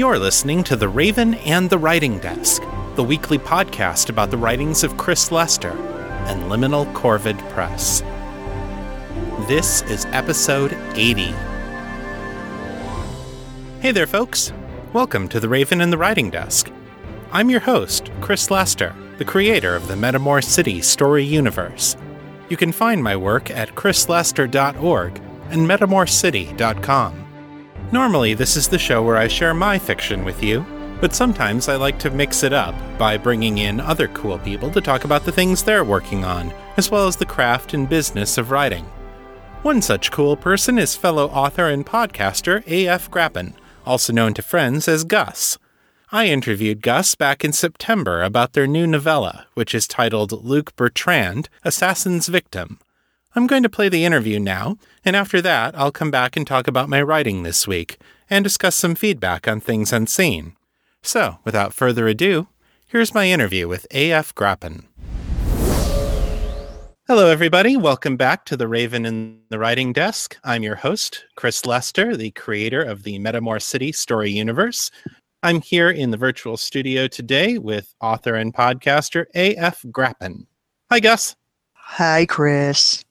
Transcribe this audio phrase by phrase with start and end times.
[0.00, 2.62] You're listening to The Raven and the Writing Desk,
[2.94, 5.72] the weekly podcast about the writings of Chris Lester
[6.24, 8.00] and Liminal Corvid Press.
[9.46, 11.34] This is episode 80.
[13.82, 14.54] Hey there, folks.
[14.94, 16.72] Welcome to The Raven and the Writing Desk.
[17.30, 21.94] I'm your host, Chris Lester, the creator of the Metamor City story universe.
[22.48, 25.20] You can find my work at chrislester.org
[25.50, 27.19] and metamorcity.com.
[27.92, 30.64] Normally, this is the show where I share my fiction with you,
[31.00, 34.80] but sometimes I like to mix it up by bringing in other cool people to
[34.80, 38.52] talk about the things they're working on, as well as the craft and business of
[38.52, 38.84] writing.
[39.62, 43.10] One such cool person is fellow author and podcaster A.F.
[43.10, 45.58] Grappin, also known to friends as Gus.
[46.12, 51.48] I interviewed Gus back in September about their new novella, which is titled Luc Bertrand
[51.64, 52.78] Assassin's Victim.
[53.32, 56.66] I'm going to play the interview now, and after that, I'll come back and talk
[56.66, 57.96] about my writing this week
[58.28, 60.56] and discuss some feedback on things unseen.
[61.00, 62.48] So, without further ado,
[62.88, 64.34] here's my interview with A.F.
[64.34, 64.88] Grappin.
[67.06, 67.76] Hello, everybody.
[67.76, 70.36] Welcome back to the Raven and the Writing Desk.
[70.42, 74.90] I'm your host, Chris Lester, the creator of the Metamor City story universe.
[75.44, 79.84] I'm here in the virtual studio today with author and podcaster A.F.
[79.92, 80.46] Grappin.
[80.90, 81.36] Hi, Gus.
[81.74, 83.04] Hi, Chris.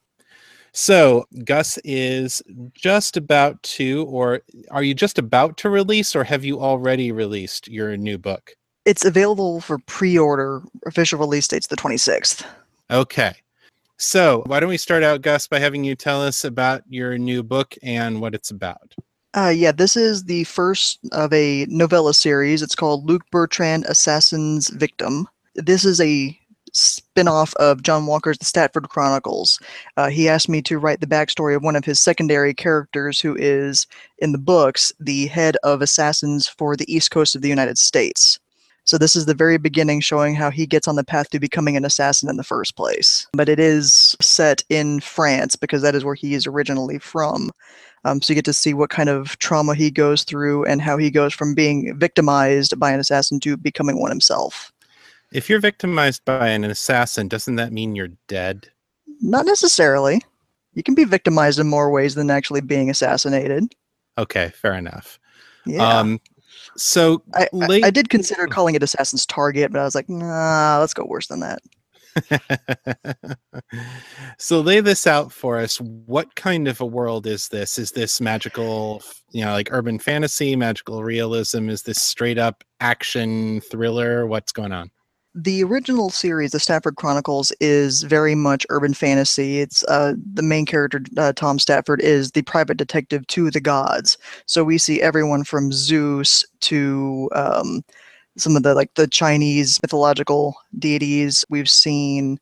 [0.81, 2.41] So, Gus is
[2.73, 4.39] just about to, or
[4.71, 8.55] are you just about to release, or have you already released your new book?
[8.85, 10.61] It's available for pre order.
[10.85, 12.45] Official release date's the 26th.
[12.91, 13.33] Okay.
[13.97, 17.43] So, why don't we start out, Gus, by having you tell us about your new
[17.43, 18.95] book and what it's about?
[19.35, 22.61] Uh, yeah, this is the first of a novella series.
[22.61, 25.27] It's called Luc Bertrand Assassin's Victim.
[25.55, 26.39] This is a
[26.73, 29.59] spin-off of John Walker's The Stafford Chronicles.
[29.97, 33.35] Uh, he asked me to write the backstory of one of his secondary characters who
[33.37, 33.87] is,
[34.19, 38.39] in the books, the head of assassins for the east coast of the United States.
[38.85, 41.77] So this is the very beginning showing how he gets on the path to becoming
[41.77, 43.27] an assassin in the first place.
[43.33, 47.51] But it is set in France because that is where he is originally from.
[48.05, 50.97] Um, so you get to see what kind of trauma he goes through and how
[50.97, 54.71] he goes from being victimized by an assassin to becoming one himself.
[55.31, 58.69] If you're victimized by an assassin, doesn't that mean you're dead?
[59.21, 60.21] Not necessarily.
[60.73, 63.73] You can be victimized in more ways than actually being assassinated.
[64.17, 65.19] Okay, fair enough.
[65.65, 65.85] Yeah.
[65.87, 66.19] Um,
[66.75, 70.09] so I, late- I, I did consider calling it Assassin's Target, but I was like,
[70.09, 71.59] nah, let's go worse than that.
[74.37, 75.79] so lay this out for us.
[75.79, 77.77] What kind of a world is this?
[77.77, 81.69] Is this magical, you know, like urban fantasy, magical realism?
[81.69, 84.25] Is this straight up action thriller?
[84.27, 84.91] What's going on?
[85.35, 89.59] The original series, the Stafford Chronicles, is very much urban fantasy.
[89.59, 94.17] It's uh, the main character, uh, Tom Stafford, is the private detective to the gods.
[94.45, 97.83] So we see everyone from Zeus to um,
[98.37, 101.45] some of the like the Chinese mythological deities.
[101.49, 102.39] We've seen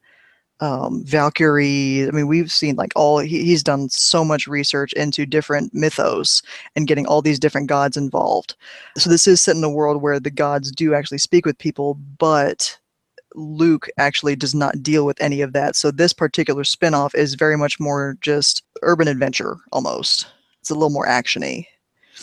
[0.59, 2.07] um, Valkyrie.
[2.07, 6.41] I mean, we've seen like all he, he's done so much research into different mythos
[6.75, 8.55] and getting all these different gods involved.
[8.97, 11.95] So this is set in a world where the gods do actually speak with people,
[12.17, 12.77] but
[13.35, 15.75] Luc actually does not deal with any of that.
[15.75, 20.27] So this particular spin-off is very much more just urban adventure almost.
[20.61, 21.67] It's a little more actiony.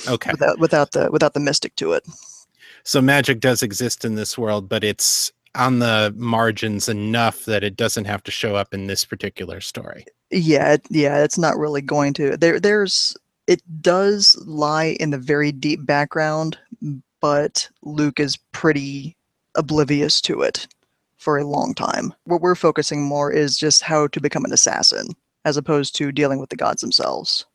[0.09, 0.33] Okay.
[0.33, 2.05] Without without the without the mystic to it.
[2.83, 7.77] So magic does exist in this world, but it's on the margins enough that it
[7.77, 10.05] doesn't have to show up in this particular story.
[10.31, 12.37] Yeah, yeah, it's not really going to.
[12.37, 13.17] There there's
[13.47, 16.59] it does lie in the very deep background,
[17.21, 19.17] but Luc is pretty
[19.55, 20.67] oblivious to it
[21.19, 22.13] for a long time.
[22.25, 25.09] What we're focusing more is just how to become an assassin
[25.45, 27.47] as opposed to dealing with the gods themselves.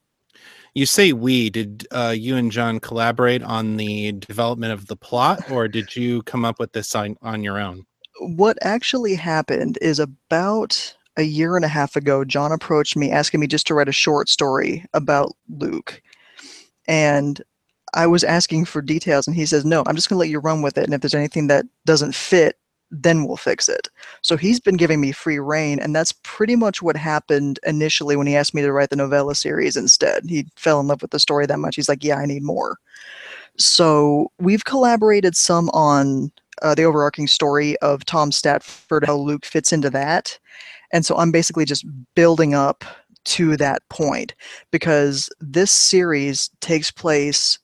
[0.79, 1.49] You say we.
[1.49, 6.23] Did uh, you and John collaborate on the development of the plot, or did you
[6.23, 7.85] come up with this on, on your own?
[8.21, 13.41] What actually happened is about a year and a half ago, John approached me asking
[13.41, 16.01] me just to write a short story about Luc.
[16.87, 17.41] And
[17.93, 20.39] I was asking for details, and he says, No, I'm just going to let you
[20.39, 20.85] run with it.
[20.85, 22.57] And if there's anything that doesn't fit,
[22.91, 23.87] then we'll fix it.
[24.21, 28.27] So he's been giving me free reign, and that's pretty much what happened initially when
[28.27, 30.23] he asked me to write the novella series instead.
[30.27, 31.75] He fell in love with the story that much.
[31.75, 32.77] He's like, Yeah, I need more.
[33.57, 36.31] So we've collaborated some on
[36.61, 40.37] uh, the overarching story of Tom Stafford, how Luc fits into that.
[40.91, 42.83] And so I'm basically just building up
[43.25, 44.33] to that point
[44.71, 47.59] because this series takes place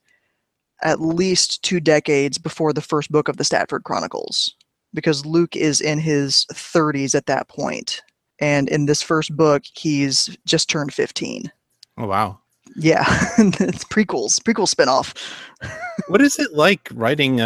[0.83, 4.54] at least two decades before the first book of the Stafford Chronicles
[4.95, 8.01] because Luc is in his 30s at that point.
[8.39, 11.51] And in this first book, he's just turned 15.
[11.97, 12.39] Oh, wow.
[12.75, 13.06] Yeah,
[13.38, 15.15] it's prequels, prequel spinoff.
[16.07, 17.45] what is it like writing a,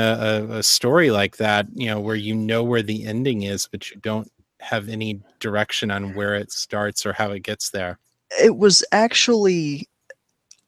[0.50, 1.68] a, a, story like that?
[1.76, 4.32] You know, where you know where the ending is, but you don't
[4.62, 8.00] have any direction on where it starts or how it gets there.
[8.42, 9.88] It was actually.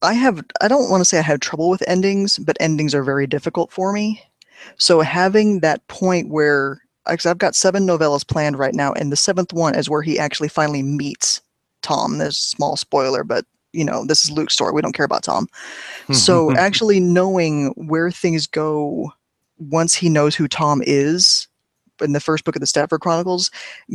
[0.03, 0.43] I have.
[0.61, 3.71] I don't want to say I have trouble with endings, but endings are very difficult
[3.71, 4.21] for me.
[4.77, 9.17] So having that point where because I've got seven novellas planned right now, and the
[9.17, 11.41] seventh one is where he actually finally meets
[11.81, 12.17] Tom.
[12.17, 14.73] There's a small spoiler, but you know, this is Luc's story.
[14.73, 15.47] We don't care about Tom.
[16.07, 16.13] Hmm.
[16.13, 19.11] so actually knowing where things go
[19.57, 21.47] once he knows who Tom is
[22.01, 23.51] in the first book of the Stafford Chronicles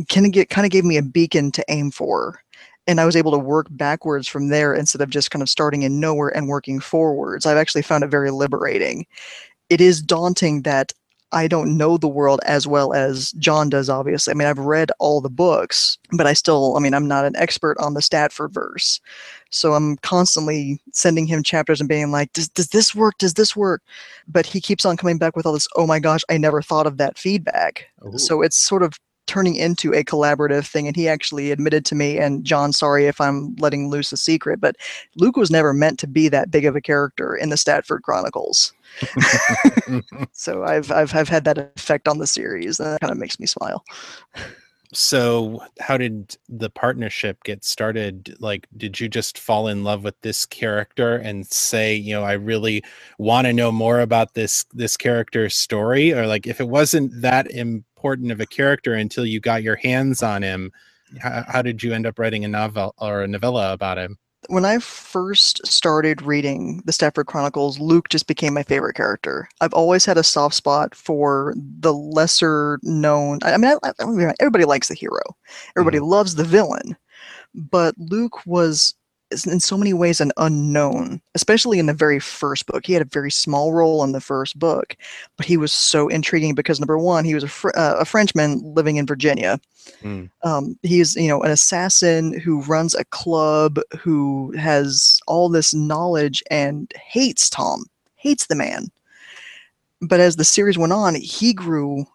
[0.09, 2.41] kind of get kind of gave me a beacon to aim for.
[2.89, 5.83] And I was able to work backwards from there instead of just kind of starting
[5.83, 7.45] in nowhere and working forwards.
[7.45, 9.05] I've actually found it very liberating.
[9.69, 10.93] It is daunting that
[11.33, 14.31] I don't know the world as well as John does, obviously.
[14.31, 17.35] I mean, I've read all the books, but I still, I mean, I'm not an
[17.35, 19.01] expert on the Stafford verse.
[19.49, 23.15] So I'm constantly sending him chapters and being like, does, does this work?
[23.17, 23.81] Does this work?
[24.27, 26.87] But he keeps on coming back with all this, oh my gosh, I never thought
[26.87, 27.87] of that feedback.
[28.05, 28.17] Ooh.
[28.17, 30.87] So it's sort of turning into a collaborative thing.
[30.87, 34.59] And he actually admitted to me, and John, sorry if I'm letting loose a secret,
[34.59, 34.75] but
[35.15, 38.73] Luc was never meant to be that big of a character in the Stafford Chronicles.
[40.31, 43.39] so I've, I've I've had that effect on the series, and that kind of makes
[43.39, 43.83] me smile.
[44.93, 48.35] So, how did the partnership get started?
[48.39, 52.33] Like, did you just fall in love with this character and say, you know, I
[52.33, 52.83] really
[53.17, 57.51] want to know more about this this character's story, or like, if it wasn't that
[57.97, 60.71] important of a character until you got your hands on him,
[61.19, 64.17] how, how did you end up writing a novel or a novella about him?
[64.49, 69.49] when I first started reading the Stafford Chronicles, Luc just became my favorite character.
[69.59, 73.39] I've always had a soft spot for the lesser known.
[73.43, 75.21] I mean, I, I, everybody likes the hero,
[75.75, 76.07] everybody mm.
[76.07, 76.95] loves the villain,
[77.53, 78.93] but Luc was
[79.31, 82.85] in so many ways an unknown, especially in the very first book.
[82.85, 84.95] He had a very small role in the first book,
[85.35, 88.61] but he was so intriguing because number one, he was a, fr- uh, a Frenchman
[88.63, 89.59] living in Virginia.
[90.01, 90.29] Mm.
[90.43, 96.41] Um, he's you know an assassin who runs a club, who has all this knowledge
[96.49, 97.85] and hates Tom,
[98.15, 98.87] hates the man.
[100.01, 102.05] But as the series went on, he grew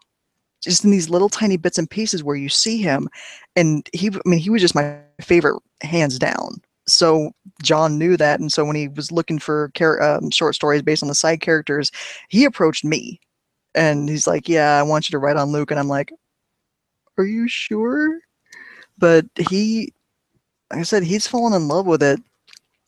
[0.63, 3.09] just in these little tiny bits and pieces where you see him,
[3.57, 6.63] and he, I mean, he was just my favorite hands down
[6.93, 10.83] so John knew that, and so when he was looking for char- um, short stories
[10.83, 11.91] based on the side characters,
[12.29, 13.21] he approached me,
[13.75, 16.13] and he's like, "Yeah, I want you to write on Luc," and I'm like,
[17.19, 18.21] "Are you sure?"
[18.99, 19.93] But he,
[20.71, 22.21] like I said, he's fallen in love with it.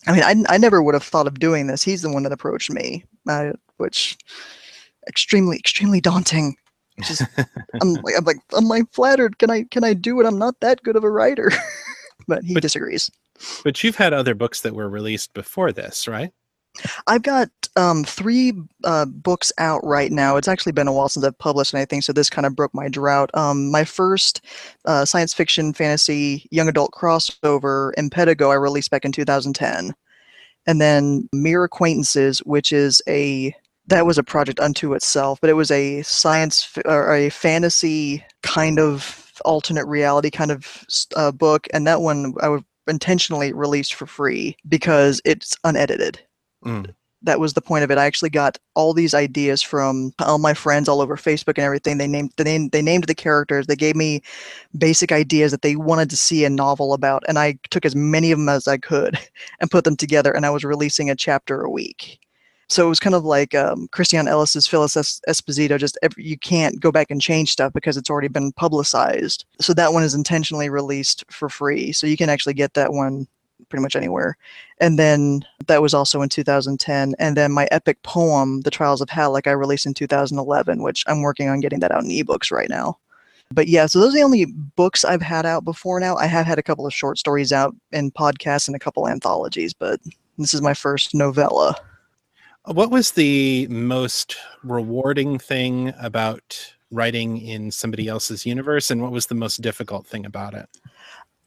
[0.06, 1.82] I mean, I, I never would have thought of doing this.
[1.82, 4.18] He's the one that approached me, uh, which
[5.08, 6.56] extremely extremely daunting.
[7.02, 7.22] Just,
[7.80, 9.38] I'm like I'm like I'm like flattered.
[9.38, 10.26] Can I can I do it?
[10.26, 11.50] I'm not that good of a writer.
[12.28, 13.10] but he but, disagrees.
[13.62, 16.32] But you've had other books that were released before this, right?
[17.06, 18.52] I've got um, three
[18.84, 20.36] uh, books out right now.
[20.36, 22.88] It's actually been a while since I've published anything, so this kind of broke my
[22.88, 23.30] drought.
[23.34, 24.44] Um, my first
[24.84, 29.94] uh, science fiction, fantasy, young adult crossover, Impetigo, I released back in 2010.
[30.66, 33.54] And then Mere Acquaintances, which is a
[33.86, 38.78] that was a project unto itself, but it was a science or a fantasy kind
[38.78, 40.86] of alternate reality kind of
[41.16, 46.20] uh, book, and that one I would intentionally released for free because it's unedited.
[46.64, 46.94] Mm.
[47.22, 47.96] That was the point of it.
[47.96, 51.96] I actually got all these ideas from all my friends all over Facebook and everything.
[51.96, 52.68] They named the name.
[52.68, 53.66] They named the characters.
[53.66, 54.20] They gave me
[54.76, 58.30] basic ideas that they wanted to see a novel about, and I took as many
[58.30, 59.18] of them as I could
[59.60, 60.36] and put them together.
[60.36, 62.20] And I was releasing a chapter a week.
[62.68, 64.94] So it was kind of like um, Christiana Ellis's Phyllis
[65.28, 65.78] Esposito.
[65.78, 69.44] Just every, you can't go back and change stuff because it's already been publicized.
[69.60, 71.92] So that one is intentionally released for free.
[71.92, 73.26] So you can actually get that one
[73.68, 74.36] pretty much anywhere.
[74.80, 77.14] And then that was also in 2010.
[77.18, 81.22] And then my epic poem, The Trials of Halleck, I released in 2011, which I'm
[81.22, 82.98] working on getting that out in ebooks right now.
[83.50, 86.16] But yeah, so those are the only books I've had out before now.
[86.16, 89.74] I have had a couple of short stories out in podcasts and a couple anthologies,
[89.74, 90.00] but
[90.38, 91.76] this is my first novella.
[92.66, 99.26] What was the most rewarding thing about writing in somebody else's universe, and what was
[99.26, 100.66] the most difficult thing about it?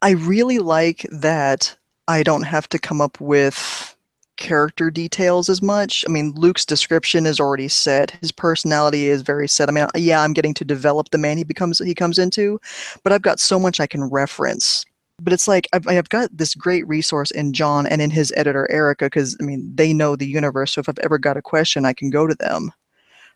[0.04, 1.76] I really like that
[2.08, 3.96] I don't have to come up with
[4.36, 6.06] character details as much.
[6.08, 8.12] I mean, Luc's description is already set.
[8.22, 9.70] His personality is very set.
[9.70, 12.62] I mean, yeah, I'm getting to develop the man he becomes he comes into,
[13.04, 14.86] but I've got so much I can reference
[15.20, 18.70] but it's like I've, I've got this great resource in John and in his editor
[18.72, 20.74] Erica because I mean they know the universe.
[20.74, 22.72] So if I've ever got a question, I can go to them.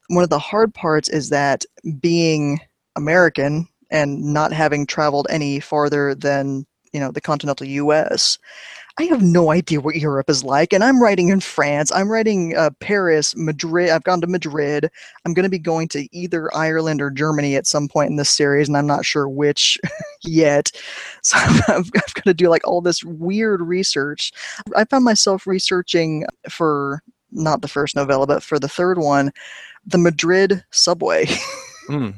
[0.07, 1.65] One of the hard parts is that
[1.99, 2.59] being
[2.95, 8.37] American and not having traveled any farther than you know the continental U.S.,
[8.97, 10.73] I have no idea what Europe is like.
[10.73, 11.91] And I'm writing in France.
[11.91, 13.89] I'm writing uh, Paris, Madrid.
[13.89, 14.89] I've gone to Madrid.
[15.25, 18.29] I'm going to be going to either Ireland or Germany at some point in this
[18.29, 19.79] series, and I'm not sure which
[20.23, 20.71] yet.
[21.21, 24.31] So I've, I've got to do like all this weird research.
[24.75, 29.31] I found myself researching for not the first novella, but for the third one,
[29.85, 31.27] the Madrid subway.
[31.89, 32.13] Mm.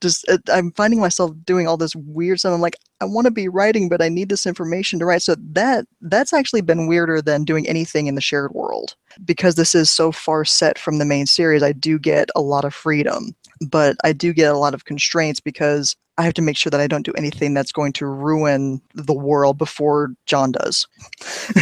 [0.00, 2.54] Just uh, I'm finding myself doing all this weird stuff.
[2.54, 5.22] I'm like, I want to be writing, but I need this information to write.
[5.22, 9.74] So that that's actually been weirder than doing anything in the shared world because this
[9.74, 11.62] is so far set from the main series.
[11.62, 13.34] I do get a lot of freedom,
[13.68, 16.80] but I do get a lot of constraints because I have to make sure that
[16.80, 20.86] I don't do anything that's going to ruin the world before John does.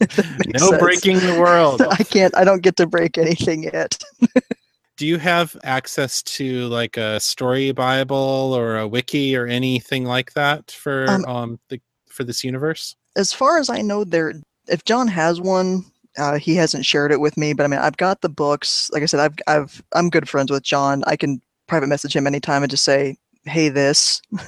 [0.00, 0.78] no sense.
[0.78, 1.82] breaking the world.
[1.90, 2.36] I can't.
[2.36, 4.02] I don't get to break anything yet
[4.96, 10.32] do you have access to like a story bible or a wiki or anything like
[10.34, 12.96] that for um, um the for this universe?
[13.16, 14.34] as far as i know there
[14.68, 15.84] if john has one
[16.16, 18.88] uh, he hasn't shared it with me but i mean i've got the books.
[18.92, 21.02] Like i said i've i've i'm good friends with john.
[21.06, 24.20] I can private message him anytime and just say hey this.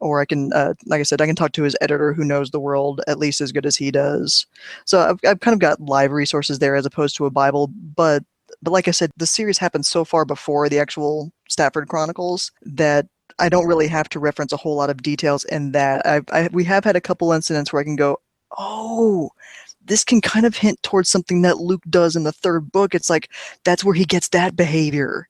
[0.00, 2.50] Or i can uh, like i said i can talk to his editor who knows
[2.50, 4.46] the world at least as good as he does.
[4.84, 8.24] So I've, I've kind of got live resources there as opposed to a bible but
[8.60, 13.06] but like I said, the series happened so far before the actual Stafford Chronicles that
[13.38, 16.06] I don't really have to reference a whole lot of details in that.
[16.06, 18.20] I, I, we have had a couple incidents where I can go,
[18.58, 19.30] oh,
[19.84, 22.94] this can kind of hint towards something that Luc does in the third book.
[22.94, 23.30] It's like
[23.64, 25.28] that's where he gets that behavior.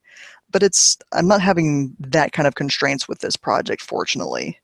[0.51, 4.59] But it's I'm not having that kind of constraints with this project, fortunately.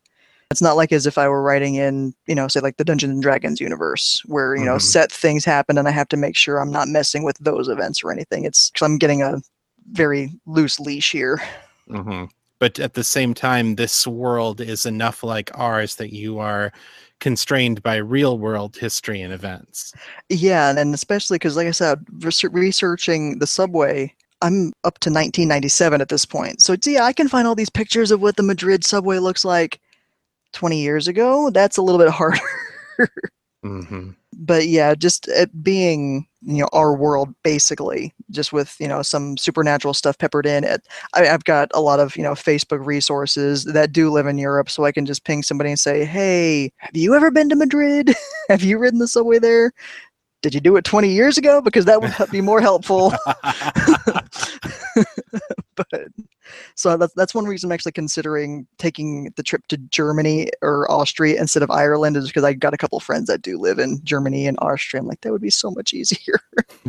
[0.50, 3.12] It's not like as if I were writing in, you know, say like the Dungeons
[3.12, 4.70] and Dragons universe where, you mm-hmm.
[4.70, 7.68] know, set things happen and I have to make sure I'm not messing with those
[7.68, 8.44] events or anything.
[8.44, 9.42] It's because I'm getting a
[9.92, 11.42] very loose leash here.
[11.88, 12.24] Mm-hmm.
[12.58, 16.72] But at the same time, this world is enough like ours that you are
[17.20, 19.92] constrained by real world history and events.
[20.28, 22.04] Yeah, and especially because, like I said,
[22.52, 24.12] researching the subway,
[24.42, 26.60] I'm up to 1997 at this point.
[26.60, 29.80] So, yeah, I can find all these pictures of what the Madrid subway looks like.
[30.52, 32.38] 20 years ago, that's a little bit harder.
[33.64, 34.10] mm-hmm.
[34.40, 39.36] But yeah, just it being you know our world basically, just with you know some
[39.36, 40.86] supernatural stuff peppered in it.
[41.14, 44.70] I, have got a lot of you know Facebook resources that do live in Europe,
[44.70, 48.14] so I can just ping somebody and say, "Hey, have you ever been to Madrid?
[48.48, 49.72] have you ridden the subway there?
[50.40, 51.60] Did you do it 20 years ago?
[51.60, 53.12] Because that would be more helpful."
[55.74, 56.08] but
[56.74, 61.40] so that's that's one reason I'm actually considering taking the trip to Germany or Austria
[61.40, 64.46] instead of Ireland is because I got a couple friends that do live in Germany
[64.46, 65.00] and Austria.
[65.00, 66.40] I'm like that would be so much easier.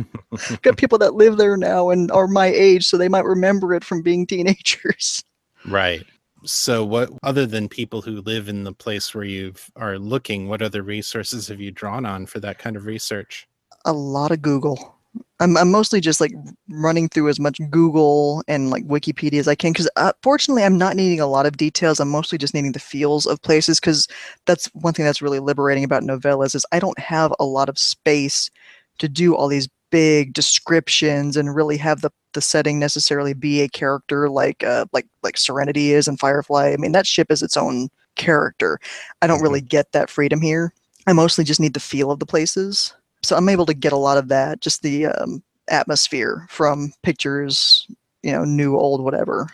[0.62, 3.84] got people that live there now and are my age, so they might remember it
[3.84, 5.24] from being teenagers.
[5.66, 6.04] Right.
[6.44, 10.62] So, what other than people who live in the place where you are looking, what
[10.62, 13.46] other resources have you drawn on for that kind of research?
[13.84, 14.99] A lot of Google.
[15.40, 16.32] I'm, I'm mostly just like
[16.68, 20.78] running through as much Google and like Wikipedia as I can because uh, fortunately I'm
[20.78, 21.98] not needing a lot of details.
[21.98, 24.06] I'm mostly just needing the feels of places because
[24.46, 27.78] that's one thing that's really liberating about novellas is I don't have a lot of
[27.78, 28.50] space
[28.98, 33.68] to do all these big descriptions and really have the, the setting necessarily be a
[33.68, 36.72] character like uh, like like Serenity is in Firefly.
[36.72, 38.78] I mean that ship is its own character.
[39.22, 39.68] I don't really mm-hmm.
[39.68, 40.72] get that freedom here.
[41.06, 43.96] I mostly just need the feel of the places so I'm able to get a
[43.96, 47.86] lot of that, just the um, atmosphere from pictures,
[48.22, 49.48] you know, new, old, whatever.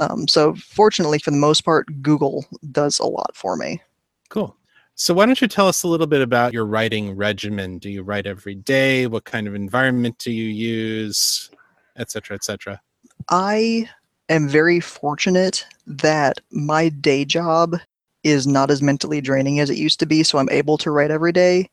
[0.00, 3.80] Um, so fortunately, for the most part, Google does a lot for me.
[4.28, 4.54] Cool.
[4.94, 7.78] So why don't you tell us a little bit about your writing regimen?
[7.78, 9.06] Do you write every day?
[9.06, 11.50] What kind of environment do you use,
[11.96, 12.80] etc., etc.?
[13.30, 13.88] I
[14.28, 17.76] am very fortunate that my day job
[18.24, 21.10] is not as mentally draining as it used to be, so I'm able to write
[21.10, 21.70] every day.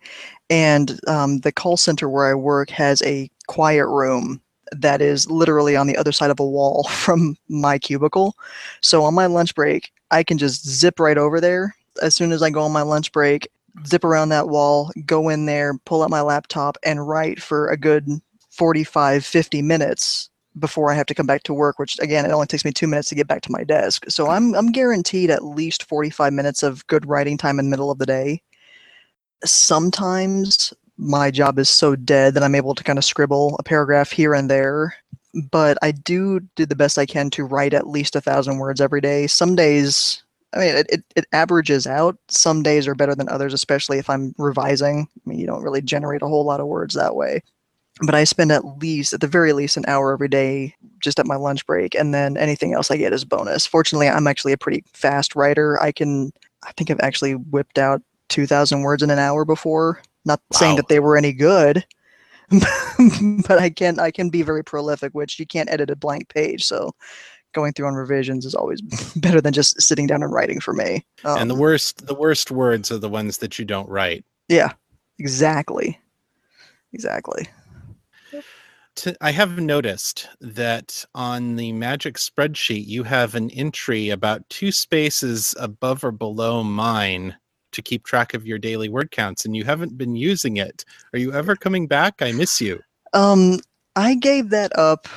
[0.49, 5.75] And um, the call center where I work has a quiet room that is literally
[5.75, 8.35] on the other side of a wall from my cubicle.
[8.81, 11.75] So on my lunch break, I can just zip right over there.
[12.01, 13.47] As soon as I go on my lunch break,
[13.85, 17.77] zip around that wall, go in there, pull out my laptop, and write for a
[17.77, 18.07] good
[18.51, 22.47] 45, 50 minutes before I have to come back to work, which again, it only
[22.47, 24.05] takes me two minutes to get back to my desk.
[24.09, 27.91] So I'm, I'm guaranteed at least 45 minutes of good writing time in the middle
[27.91, 28.41] of the day.
[29.43, 34.11] Sometimes my job is so dead that I'm able to kind of scribble a paragraph
[34.11, 34.95] here and there,
[35.51, 38.79] but I do do the best I can to write at least a thousand words
[38.79, 39.27] every day.
[39.27, 42.17] Some days, I mean, it, it, it averages out.
[42.29, 45.09] Some days are better than others, especially if I'm revising.
[45.13, 47.41] I mean, you don't really generate a whole lot of words that way
[48.01, 51.25] but I spend at least, at the very least, an hour every day just at
[51.25, 53.65] my lunch break, and then anything else I get is bonus.
[53.65, 55.81] Fortunately, I'm actually a pretty fast writer.
[55.81, 56.31] I can,
[56.63, 60.01] I think I've actually whipped out 2,000 words in an hour before.
[60.25, 61.85] Not saying that they were any good,
[62.49, 66.65] but I can I can be very prolific, which you can't edit a blank page.
[66.65, 66.91] So
[67.53, 68.81] going through on revisions is always
[69.17, 71.05] better than just sitting down and writing for me.
[71.23, 74.25] and the Um, worst the worst words are the ones that you don't write.
[74.49, 74.73] yeah,
[75.19, 75.99] exactly,
[76.91, 77.47] exactly.
[79.21, 85.53] I have noticed that on the magic spreadsheet, you have an entry about two spaces
[85.59, 87.35] above or below mine
[87.71, 90.85] to keep track of your daily word counts, and you haven't been using it.
[91.13, 92.21] Are you ever coming back?
[92.21, 92.81] I miss you.
[93.13, 93.59] Um,
[93.95, 95.07] I gave that up.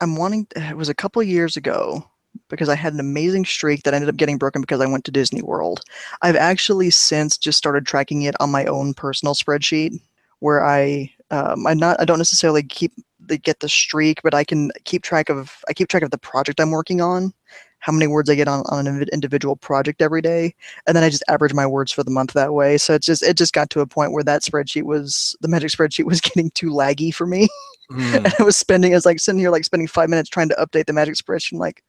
[0.00, 0.46] I'm wanting.
[0.56, 2.06] It was a couple years ago
[2.48, 5.10] because I had an amazing streak that ended up getting broken because I went to
[5.10, 5.80] Disney World.
[6.22, 10.00] I've actually since just started tracking it on my own personal spreadsheet,
[10.40, 12.92] where I um, I not I don't necessarily keep
[13.26, 16.18] the get the streak, but I can keep track of I keep track of the
[16.18, 17.32] project I'm working on,
[17.78, 20.54] how many words I get on, on an individual project every day,
[20.86, 22.78] and then I just average my words for the month that way.
[22.78, 25.70] So it's just it just got to a point where that spreadsheet was the magic
[25.70, 27.48] spreadsheet was getting too laggy for me.
[27.90, 28.14] Hmm.
[28.14, 30.54] and I was spending, I was like sitting here, like spending five minutes trying to
[30.56, 31.58] update the magic spreadsheet.
[31.58, 31.82] Like,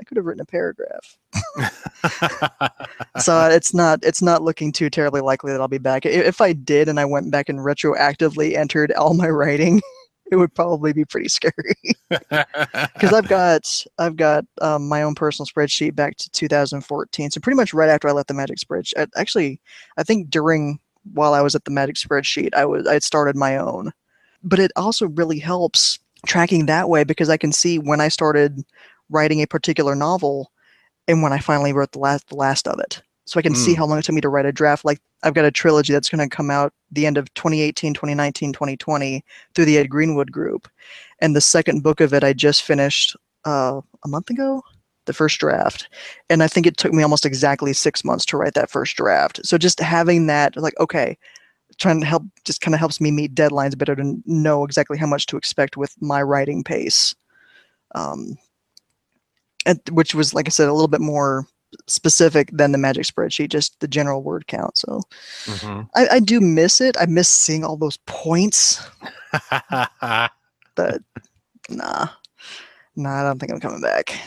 [0.00, 1.16] I could have written a paragraph.
[3.18, 6.06] So it's not, it's not looking too terribly likely that I'll be back.
[6.06, 9.82] If I did, and I went back and retroactively entered all my writing,
[10.32, 11.76] it would probably be pretty scary.
[12.30, 17.30] Because I've got, I've got um, my own personal spreadsheet back to 2014.
[17.30, 19.60] So pretty much right after I left the magic spreadsheet, actually,
[19.96, 20.80] I think during
[21.12, 23.92] while I was at the magic spreadsheet, I was, I had started my own
[24.42, 28.64] but it also really helps tracking that way because I can see when I started
[29.10, 30.52] writing a particular novel
[31.06, 33.02] and when I finally wrote the last the last of it.
[33.28, 33.76] So I can see Mm.
[33.76, 34.84] how long it took me to write a draft.
[34.84, 38.52] Like I've got a trilogy that's going to come out the end of 2018, 2019,
[38.52, 40.68] 2020 through the Ed Greenwood group.
[41.20, 44.62] And the second book of it I just finished uh, a month ago,
[45.04, 45.88] the first draft.
[46.30, 49.40] And I think it took me almost exactly six months to write that first draft.
[49.44, 51.18] So just having that, like, okay,
[51.76, 55.06] trying to help just kind of helps me meet deadlines better to know exactly how
[55.06, 57.14] much to expect with my writing pace
[57.94, 58.36] um,
[59.66, 61.46] and, which was like i said a little bit more
[61.86, 65.02] specific than the magic spreadsheet just the general word count so
[65.46, 65.88] Mhm.
[65.94, 68.80] i, I do miss it i miss seeing all those points
[69.60, 71.02] but
[71.68, 72.08] nah
[72.96, 74.18] nah i don't think i'm coming back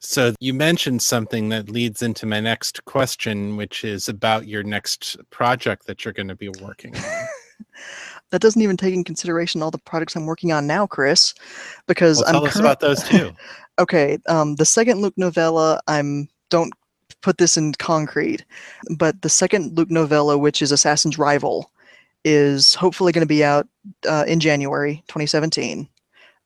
[0.00, 5.16] so you mentioned something that leads into my next question, which is about your next
[5.30, 7.02] project that you're going to be working on.
[8.30, 11.34] that doesn't even take in consideration all the projects i'm working on now chris
[11.86, 13.32] because Well, i'm tell us about those too.
[13.78, 16.72] okay um the second luc novella i'm don't
[17.22, 18.44] put this in concrete
[18.96, 21.70] but the second luc novella which is assassin's rival
[22.24, 23.66] is hopefully going to be out
[24.08, 25.88] uh, in january 2017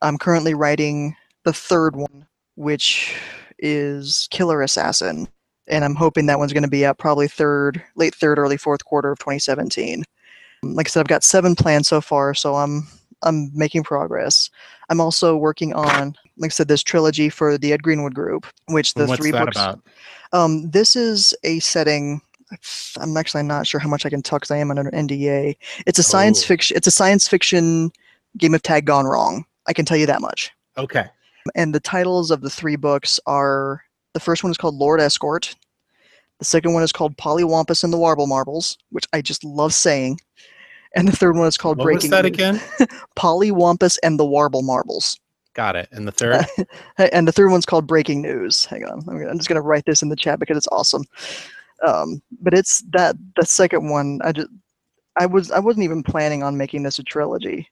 [0.03, 1.15] i'm currently writing
[1.45, 3.17] the third one which
[3.59, 5.29] is killer assassin
[5.69, 8.85] and i'm hoping that one's going to be out probably third late third early fourth
[8.85, 10.05] quarter of 2017
[10.63, 12.87] like i said i've got seven plans so far so i'm
[13.23, 14.51] i'm making progress
[14.91, 18.95] i'm also working on like I said, this trilogy for the Ed Greenwood Group, which
[18.95, 19.57] the What's three that books.
[19.57, 19.81] about?
[20.33, 22.23] Um, this is a setting.
[22.99, 25.57] I'm actually not sure how much I can talk because I am under an NDA.
[25.87, 26.47] It's a science Oh.
[26.47, 26.75] fiction.
[26.77, 27.93] It's a science fiction
[28.39, 29.45] game of tag gone wrong.
[29.67, 30.51] I can tell you that much.
[30.79, 31.05] Okay.
[31.55, 33.83] And the titles of the three books are:
[34.15, 35.55] the first one is called Lord Escort.
[36.39, 40.19] The second one is called Pollywampus and the Warble Marbles, which I just love saying.
[40.95, 42.33] And the third one is called What was Breaking that News.
[42.35, 42.61] again?
[43.17, 45.19] Pollywampus and the Warble Marbles.
[45.55, 45.89] Got it.
[45.93, 46.45] And the third?
[47.13, 48.65] And the third one's called Breaking News.
[48.67, 51.05] Hang on, I'm, gonna, I'm just gonna write this in the chat because it's awesome.
[51.85, 54.21] Um, but it's that the second one.
[54.23, 54.49] I just
[55.17, 57.69] I was I wasn't even planning on making this a trilogy.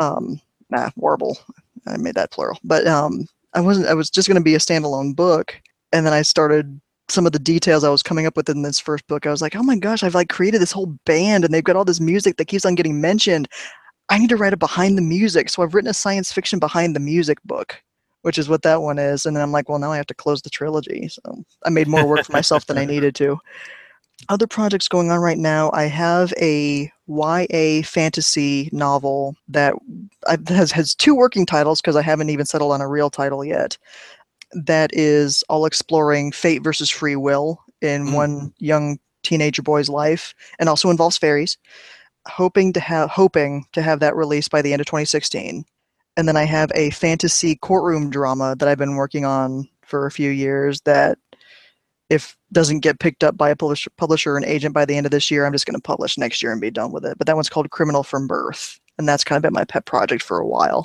[0.00, 1.38] Um, nah, warble.
[1.86, 2.58] I made that plural.
[2.62, 3.88] But um, I wasn't.
[3.88, 5.60] I was just gonna be a standalone book,
[5.92, 8.80] and then I started some of the details I was coming up with in this
[8.80, 9.26] first book.
[9.26, 11.76] I was like, oh my gosh, I've like created this whole band, and they've got
[11.76, 13.48] all this music that keeps on getting mentioned.
[14.08, 15.48] I need to write a behind the music.
[15.48, 17.82] So I've written a science fiction behind the music book
[18.22, 19.26] which is what that one is.
[19.26, 21.08] And then I'm like, well, now I have to close the trilogy.
[21.08, 23.38] So I made more work for myself than I needed to.
[24.28, 25.70] Other projects going on right now.
[25.74, 29.74] I have a YA fantasy novel that
[30.28, 33.44] I, has has two working titles because I haven't even settled on a real title
[33.44, 33.76] yet.
[34.52, 38.14] That is all exploring fate versus free will in Mm.
[38.14, 41.56] one young teenager boy's life, and also involves fairies.
[42.28, 45.64] Hoping to have hoping to have that released by the end of 2016
[46.16, 50.10] and then I have a fantasy courtroom drama that I've been working on for a
[50.10, 51.18] few years that
[52.10, 55.12] if doesn't get picked up by a publisher, publisher and agent by the end of
[55.12, 57.16] this year, I'm just going to publish next year and be done with it.
[57.16, 60.22] But that one's called Criminal from Birth, and that's kind of been my pet project
[60.22, 60.84] for a while.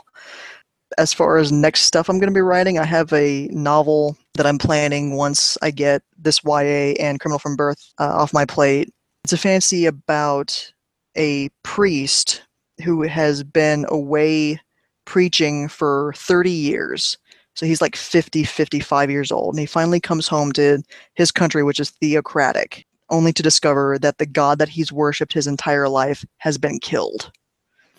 [0.97, 4.45] As far as next stuff I'm going to be writing, I have a novel that
[4.45, 8.89] I'm planning once I get this YA and Criminal from Birth uh, off my plate
[9.23, 10.71] It's a fantasy about
[11.17, 12.43] a priest
[12.83, 14.61] who has been away
[15.05, 17.17] preaching for 30 years.
[17.55, 19.55] So he's like 50, 55 years old.
[19.55, 20.83] And he finally comes home to
[21.15, 25.47] his country, which is theocratic, only to discover that the God that he's worshipped his
[25.47, 27.31] entire life has been killed.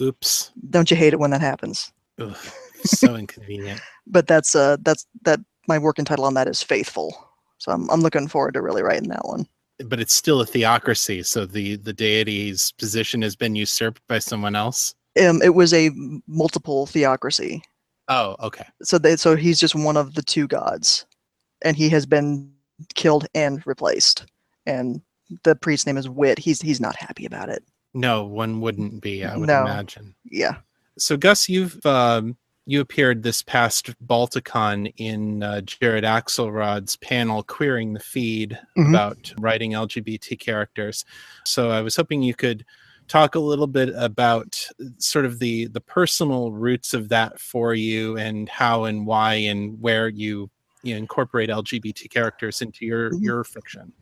[0.00, 0.52] Oops.
[0.70, 1.90] Don't you hate it when that happens?
[2.20, 2.36] Ugh,
[2.84, 3.80] so inconvenient.
[4.10, 7.14] But that's uh that's that my working title on that is Faithful.
[7.58, 9.46] So I'm I'm looking forward to really writing that one.
[9.84, 14.56] But it's still a theocracy, so the the deity's position has been usurped by someone
[14.56, 14.94] else.
[15.22, 15.90] Um, it was a
[16.26, 17.62] multiple theocracy.
[18.08, 18.64] Oh, okay.
[18.82, 21.04] So they, so he's just one of the two gods,
[21.62, 22.50] and he has been
[22.94, 24.24] killed and replaced.
[24.64, 25.02] And
[25.44, 26.38] the priest's name is Wit.
[26.38, 27.62] He's he's not happy about it.
[27.94, 29.24] No, one wouldn't be.
[29.24, 29.62] I would No.
[29.62, 30.14] imagine.
[30.24, 30.56] Yeah.
[30.96, 32.36] So, Gus, you've um,
[32.68, 38.90] you appeared this past Balticon in uh, Jared Axelrod's panel "Queering the Feed" Mhm.
[38.90, 41.06] about writing LGBT characters.
[41.46, 42.66] So, I was hoping you could
[43.08, 48.18] talk a little bit about sort of the the personal roots of that for you,
[48.18, 50.50] and how and why and where you
[50.82, 53.22] you incorporate LGBT characters into your Mhm.
[53.22, 53.92] your fiction.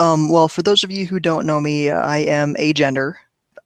[0.00, 3.14] Um, well, for those of you who don't know me, uh, I am agender.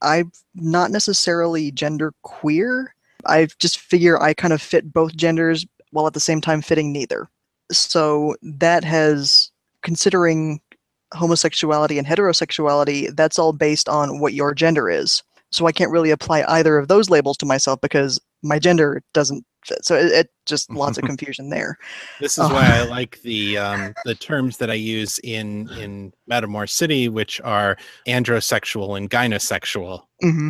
[0.02, 2.94] I'm not necessarily gender queer.
[3.26, 6.92] I just figure I kind of fit both genders while at the same time fitting
[6.92, 7.28] neither.
[7.70, 9.50] So that has,
[9.82, 10.60] considering
[11.14, 15.22] homosexuality and heterosexuality, that's all based on what your gender is.
[15.50, 19.44] So I can't really apply either of those labels to myself because my gender doesn't
[19.66, 19.84] fit.
[19.84, 21.76] So it, it just lots of confusion there.
[22.20, 22.54] This is Oh.
[22.54, 27.40] why I like the um, the terms that I use in in Metamor City, which
[27.42, 27.76] are
[28.08, 30.04] androsexual and gynosexual.
[30.22, 30.48] hmm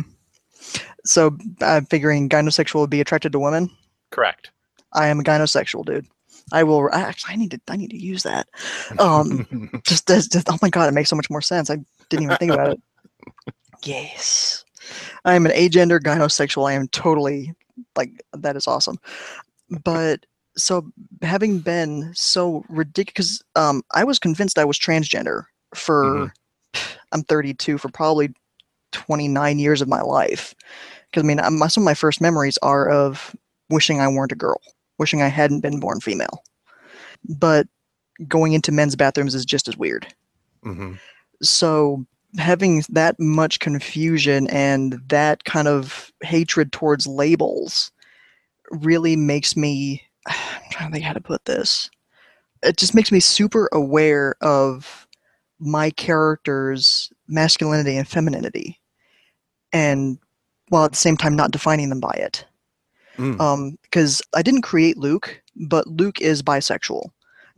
[1.05, 3.69] So I'm figuring gynosexual would be attracted to women.
[4.11, 4.51] Correct.
[4.93, 6.07] I am a gynosexual, dude.
[6.51, 6.89] I will.
[6.91, 7.61] I actually, I need to.
[7.67, 8.47] I need to use that.
[8.99, 11.69] Um, just, just oh my god, it makes so much more sense.
[11.69, 11.77] I
[12.09, 12.81] didn't even think about it.
[13.83, 14.65] Yes,
[15.25, 16.69] I am an agender gynosexual.
[16.69, 17.53] I am totally
[17.95, 18.97] like that is awesome.
[19.83, 26.33] But so having been so ridiculous, um, I was convinced I was transgender for.
[27.11, 28.33] I'm 32 for probably
[28.93, 30.55] 29 years of my life.
[31.09, 33.35] Because I mean, some of my first memories are of
[33.69, 34.61] wishing I weren't a girl,
[34.97, 36.43] wishing I hadn't been born female.
[37.37, 37.67] But
[38.27, 40.07] going into men's bathrooms is just as weird.
[40.63, 40.99] Mhm.
[41.41, 42.05] So
[42.37, 47.91] having that much confusion and that kind of hatred towards labels
[48.71, 51.89] really makes me I'm trying to think how to put this.
[52.63, 55.07] It just makes me super aware of
[55.59, 58.79] my character's masculinity and femininity.
[59.73, 60.17] And
[60.69, 62.45] while at the same time not defining them by it
[63.17, 63.39] Mm.
[63.39, 67.11] um because i didn't create luc but luc is bisexual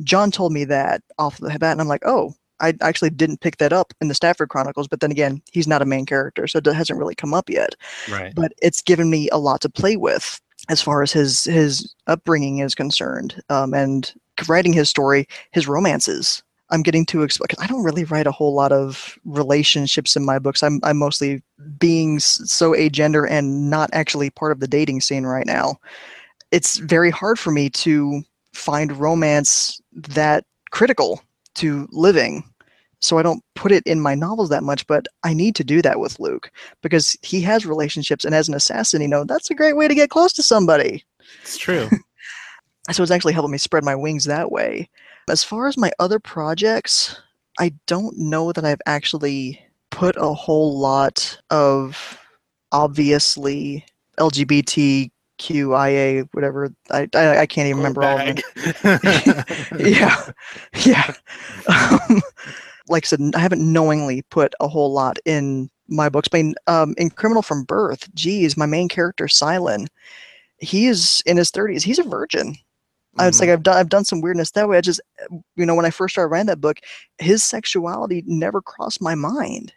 [0.04, 3.56] john told me that off the bat and i'm like oh i actually didn't pick
[3.56, 6.58] that up in the stafford chronicles but then again he's not a main character so
[6.58, 7.74] it hasn't really come up yet
[8.12, 8.36] right.
[8.36, 12.58] but it's given me a lot to play with as far as his his upbringing
[12.58, 14.14] is concerned um, and
[14.50, 18.54] writing his story his romances i'm getting to explain i don't really write a whole
[18.54, 20.64] lot of relationships in my books.
[20.64, 21.42] I'm, I'm mostly
[21.78, 25.78] being so agender and not actually part of the dating scene right now.
[26.52, 28.22] It's very hard for me to
[28.54, 31.22] find romance that critical
[31.56, 32.44] to living
[33.00, 35.82] so i don't put it in my novels that much but i need to do
[35.82, 36.50] that with luc
[36.82, 39.96] because he has relationships and as an assassin you know that's a great way to
[39.96, 41.04] get close to somebody.
[41.42, 41.90] It's true.
[42.92, 44.90] so it's actually helping me spread my wings that way
[45.30, 47.20] as far as my other projects
[47.60, 49.60] i don't know that i've actually
[49.90, 52.20] put a whole lot of
[52.72, 53.86] obviously
[54.20, 55.10] lgbtqia
[56.32, 58.36] whatever i i, I can't even remember all of
[58.82, 59.46] them.
[59.80, 60.30] yeah.
[60.86, 61.14] Yeah.
[61.68, 62.22] Um,
[62.88, 66.28] like i said i haven't knowingly put a whole lot in my books.
[66.28, 69.88] But in, um, in criminal from birth geez my main character Silen,
[70.58, 72.56] he is in his 30s he's a virgin
[73.18, 73.54] I was like mm-hmm.
[73.54, 74.78] I've done I've done some weirdness that way.
[74.78, 75.02] I just
[75.56, 76.80] you know when I first started writing that book,
[77.18, 79.74] his sexuality never crossed my mind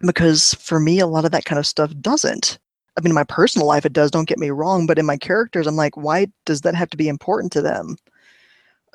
[0.00, 2.58] because for me a lot of that kind of stuff doesn't.
[2.96, 4.10] I mean, in my personal life it does.
[4.10, 6.96] Don't get me wrong, but in my characters, I'm like, why does that have to
[6.96, 7.96] be important to them?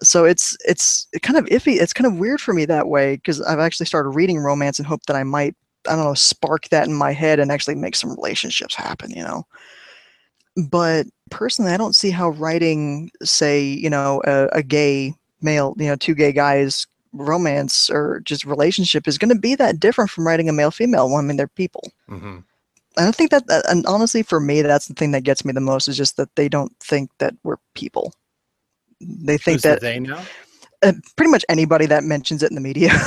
[0.04, 1.80] So it's it's kind of iffy.
[1.80, 4.88] It's kind of weird for me that way because I've actually started reading romance and
[4.88, 5.56] hope that I might
[5.88, 9.12] I don't know spark that in my head and actually make some relationships happen.
[9.12, 9.46] You know,
[10.70, 15.88] but personally, I don't see how writing, say, you know, a, a gay male, you
[15.88, 20.26] know, two gay guys romance or just relationship is going to be that different from
[20.28, 21.26] writing a male female one.
[21.26, 21.90] I mean, they're people.
[22.10, 22.44] Mhm.
[22.98, 25.54] I don't think that, that, and honestly, for me, that's the thing that gets me
[25.54, 28.14] the most is just that they don't think that we're people.
[29.00, 30.22] They think Who's the that they know.
[30.84, 32.92] uh, pretty much anybody that mentions it in the media.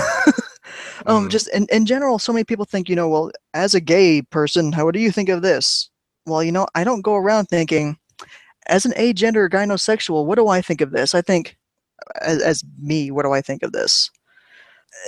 [1.06, 1.30] Um, Mm.
[1.30, 4.72] just in, in general, so many people think, you know, well, as a gay person,
[4.72, 5.90] how do you think of this?
[6.24, 7.98] Well, you know, I don't go around thinking,
[8.66, 11.14] as an agender gynosexual, what do I think of this?
[11.14, 11.56] I think,
[12.20, 14.10] as, as me, what do I think of this?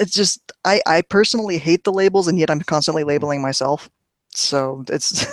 [0.00, 3.88] It's just, I, I personally hate the labels, and yet I'm constantly labeling myself.
[4.34, 5.26] So it's,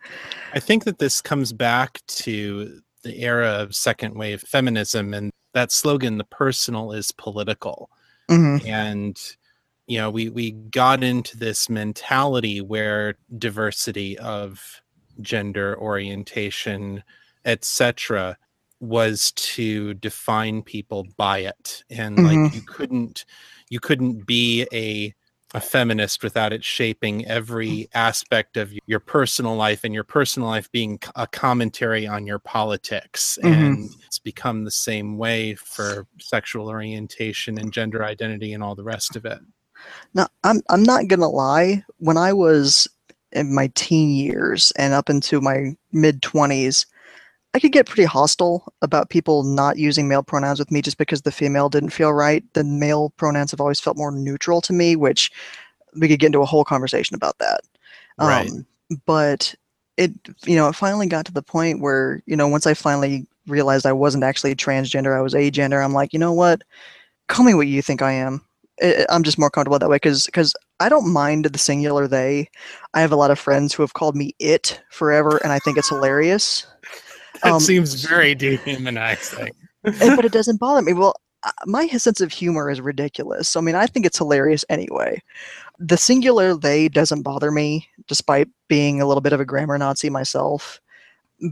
[0.54, 5.72] I think that this comes back to the era of second wave feminism and that
[5.72, 7.90] slogan, the personal is political.
[8.30, 8.66] Mhm.
[8.66, 9.36] And
[9.86, 14.82] you know, we we got into this mentality where diversity of
[15.20, 17.04] gender orientation,
[17.46, 18.38] etc.,
[18.80, 21.84] was to define people by it.
[21.90, 22.54] And like Mhm.
[22.54, 23.24] you couldn't
[23.70, 25.14] you couldn't be a
[25.54, 30.70] a feminist without it shaping every aspect of your personal life and your personal life
[30.72, 33.74] being a commentary on your politics Mhm.
[33.74, 38.84] and it's become the same way for sexual orientation and gender identity and all the
[38.84, 39.40] rest of it
[40.14, 41.84] Now, I'm I'm not gonna lie.
[41.98, 42.88] When I was
[43.32, 46.86] in my teen years and up into my mid twenties,
[47.54, 51.22] I could get pretty hostile about people not using male pronouns with me just because
[51.22, 52.44] the female didn't feel right.
[52.52, 55.32] The male pronouns have always felt more neutral to me, which
[55.98, 57.60] we could get into a whole conversation about that.
[58.18, 58.50] Right.
[58.50, 58.66] Um,
[59.06, 59.54] but
[59.96, 60.12] it,
[60.44, 63.86] you know, it finally got to the point where, you know, once I finally realized
[63.86, 65.82] I wasn't actually transgender, I was agender.
[65.82, 66.62] I'm like, you know what?
[67.28, 68.42] Call me what you think I am.
[69.08, 72.50] I'm just more comfortable that way because because I don't mind the singular they.
[72.92, 75.78] I have a lot of friends who have called me it forever, and I think
[75.78, 76.66] it's hilarious.
[77.42, 79.50] that Um, seems very dehumanizing
[79.84, 80.92] and- but it doesn't bother me.
[80.92, 83.48] Well, uh, my sense of humor is ridiculous.
[83.48, 85.22] So, I mean, I think it's hilarious anyway.
[85.78, 90.10] The singular they doesn't bother me, despite being a little bit of a grammar Nazi
[90.10, 90.80] myself.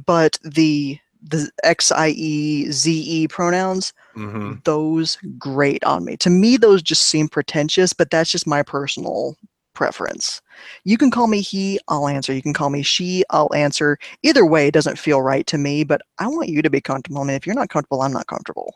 [0.06, 4.62] But the the X I E Z E pronouns, Mhm.
[4.64, 6.16] those grate on me.
[6.18, 9.36] To me, those just seem pretentious, but that's just my personal
[9.74, 10.40] preference.
[10.84, 12.32] You can call me he, I'll answer.
[12.32, 13.98] You can call me she, I'll answer.
[14.22, 17.20] Either way, it doesn't feel right to me, but I want you to be comfortable.
[17.20, 18.74] And if you're not comfortable, I'm not comfortable.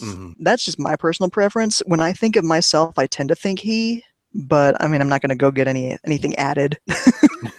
[0.00, 0.34] Mhm.
[0.40, 1.82] That's just my personal preference.
[1.86, 4.02] When I think of myself, I tend to think he,
[4.34, 6.78] but I mean, I'm not going to go get any anything added.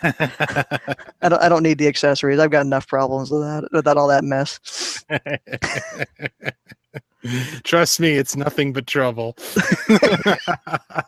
[0.02, 2.40] I don't, I don't need the accessories.
[2.40, 5.04] I've got enough problems with that, without all that mess.
[7.64, 9.36] Trust me, it's nothing but trouble.
[9.90, 11.04] I'll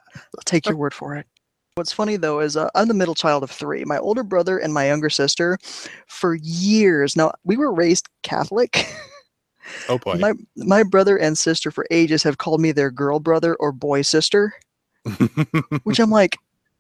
[0.46, 1.26] take your word for it.
[1.76, 3.86] What's funny though is uh, I'm the middle child of three.
[3.86, 5.58] My older brother and my younger sister,
[6.08, 8.94] for years now, we were raised Catholic.
[9.88, 10.16] oh boy.
[10.16, 14.02] my my brother and sister for ages have called me their girl brother or boy
[14.02, 14.54] sister,
[15.84, 16.38] which I'm like,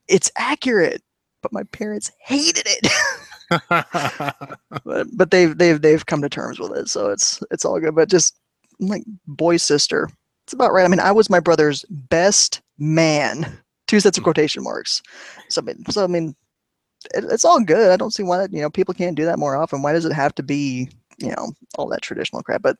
[0.09, 1.01] it's accurate,
[1.41, 2.91] but my parents hated it.
[4.83, 7.95] but but they've they've they've come to terms with it, so it's it's all good.
[7.95, 8.37] But just
[8.81, 10.09] I'm like boy sister,
[10.43, 10.83] it's about right.
[10.83, 13.57] I mean, I was my brother's best man.
[13.91, 15.01] Two sets of quotation marks.
[15.49, 16.33] So I mean, so I mean,
[17.13, 17.91] it, it's all good.
[17.91, 19.81] I don't see why that you know people can't do that more often.
[19.81, 22.61] Why does it have to be you know all that traditional crap?
[22.61, 22.77] But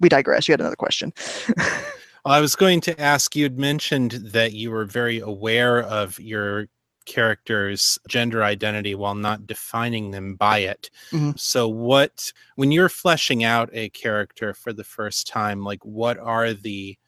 [0.00, 0.48] we digress.
[0.48, 1.12] You had another question.
[1.56, 1.84] Well,
[2.24, 6.66] I was going to ask you had mentioned that you were very aware of your
[7.06, 10.90] character's gender identity while not defining them by it.
[11.12, 11.38] Mhm.
[11.38, 16.52] So what when you're fleshing out a character for the first time, like what are
[16.52, 16.98] the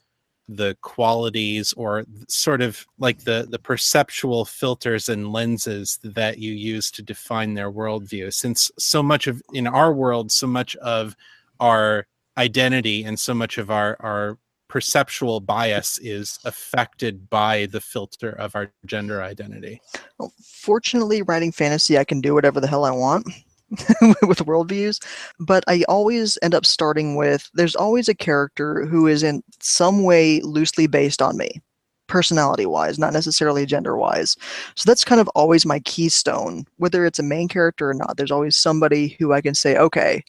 [0.57, 6.91] the qualities or sort of like the the perceptual filters and lenses that you use
[6.91, 8.33] to define their worldview.
[8.33, 11.15] Since so much of in our world so much of
[11.61, 18.31] our identity and so much of our our perceptual bias is affected by the filter
[18.31, 19.81] of our gender identity.
[20.19, 23.27] Well, fortunately, writing fantasy, I can do whatever the hell I want
[24.23, 25.01] with worldviews,
[25.39, 30.03] but I always end up starting with there's always a character who is in some
[30.03, 31.61] way loosely based on me,
[32.09, 34.37] personality wise, not necessarily gender wise.
[34.75, 36.65] So that's kind of always my keystone.
[36.79, 40.25] Whether it's a main character or not, there's always somebody who I can say, okay,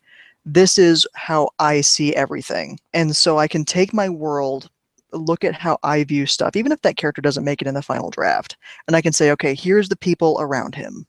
[0.46, 2.80] this is how I see everything.
[2.94, 4.70] And so I can take my world.
[5.14, 7.82] Look at how I view stuff, even if that character doesn't make it in the
[7.82, 8.56] final draft
[8.88, 11.06] and I can say, okay, here's the people around him.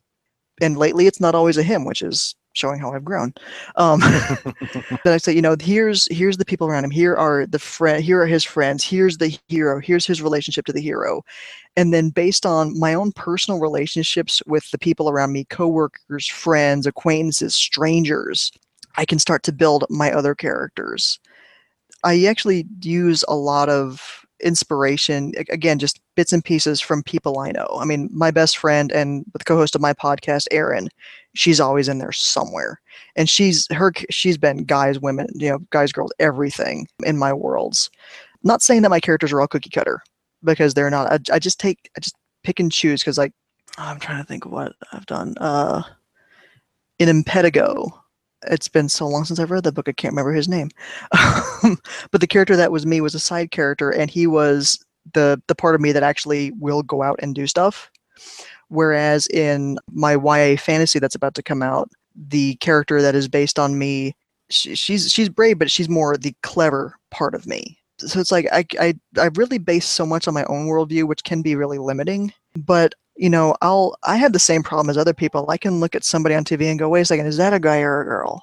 [0.62, 3.33] And lately, it's not always a him, which is showing how I've grown.
[3.77, 4.01] Um,
[5.05, 6.90] then I say, you know, here's here's the people around him.
[6.90, 8.03] Here are the friend.
[8.03, 8.85] Here are his friends.
[8.85, 9.81] Here's the hero.
[9.81, 11.22] Here's his relationship to the hero.
[11.77, 16.87] And then based on my own personal relationships with the people around me, coworkers, friends,
[16.87, 18.53] acquaintances, strangers,
[18.96, 21.18] I can start to build my other characters.
[22.05, 27.50] I actually use a lot of inspiration again just bits and pieces from people i
[27.52, 30.88] know i mean my best friend and the co-host of my podcast erin
[31.35, 32.81] she's always in there somewhere
[33.16, 37.90] and she's her she's been guys women you know guys girls everything in my worlds
[38.42, 40.02] not saying that my characters are all cookie cutter
[40.44, 41.12] because they're not.
[41.12, 43.33] I, I just take I just pick and choose because like
[43.78, 45.35] I'm trying to think of what I've done.
[45.38, 45.83] Uh,
[46.98, 47.90] in Impetigo,
[48.44, 50.70] it's been so long since I've read the book, I can't remember his name.
[51.64, 51.78] Um,
[52.11, 55.55] but the character that was me was a side character, and he was the the
[55.55, 57.88] part of me that actually will go out and do stuff.
[58.66, 63.61] Whereas in my YA fantasy that's about to come out, the character that is based
[63.61, 64.16] on me,
[64.50, 67.78] she, she's she's brave, but she's more the clever part of me.
[67.98, 71.22] So it's like I, I I really base so much on my own worldview, which
[71.22, 72.33] can be really limiting.
[72.57, 75.48] But you know, I'll I have the same problem as other people.
[75.48, 77.61] I can look at somebody on TV and go, wait a second, is that a
[77.61, 78.42] guy or a girl?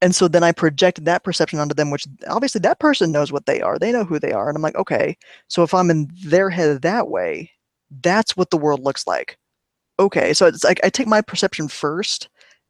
[0.00, 3.46] And so then I project that perception onto them, which obviously that person knows what
[3.46, 3.78] they are.
[3.78, 4.48] They know who they are.
[4.48, 5.16] And I'm like, okay,
[5.48, 7.50] so if I'm in their head that way,
[8.02, 9.38] that's what the world looks like.
[9.98, 12.28] Okay, so it's like I take my perception first,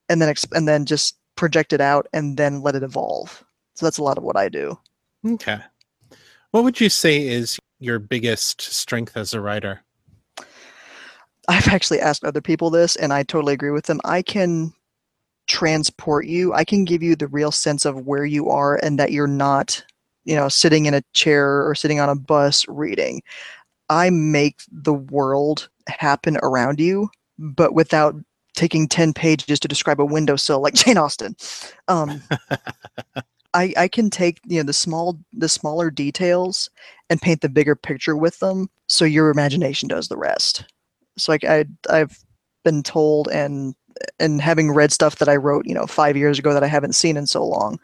[0.09, 3.45] and then exp- and then just project it out, and then let it evolve.
[3.75, 4.79] So that's a lot of what I do.
[5.27, 5.59] Okay,
[6.53, 9.85] what would you say is your biggest strength as a writer?
[11.49, 14.01] I've actually asked other people this, and I totally agree with them.
[14.05, 14.73] I can
[15.47, 16.53] transport you.
[16.53, 19.83] I can give you the real sense of where you are and that you're not,
[20.25, 23.23] you know, sitting in a chair or sitting on a bus reading.
[23.89, 27.09] I make the world happen around you,
[27.39, 28.15] but without
[28.55, 31.35] taking 10 pages to describe a windowsill like Jane Austen.
[31.87, 32.21] Um,
[33.55, 36.69] I, I can take you know the small the smaller details
[37.09, 40.65] and paint the bigger picture with them so your imagination does the rest
[41.21, 42.19] so like I I've
[42.65, 43.75] been told and
[44.21, 46.95] and having read stuff that I wrote, you know, five years ago that I haven't
[46.95, 47.79] seen in so long,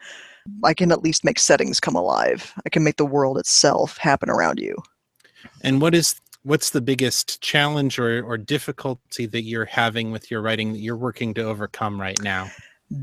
[0.63, 2.53] I can at least make settings come alive.
[2.65, 4.75] I can make the world itself happen around you.
[5.61, 10.41] And what is what's the biggest challenge or, or difficulty that you're having with your
[10.41, 12.49] writing that you're working to overcome right now?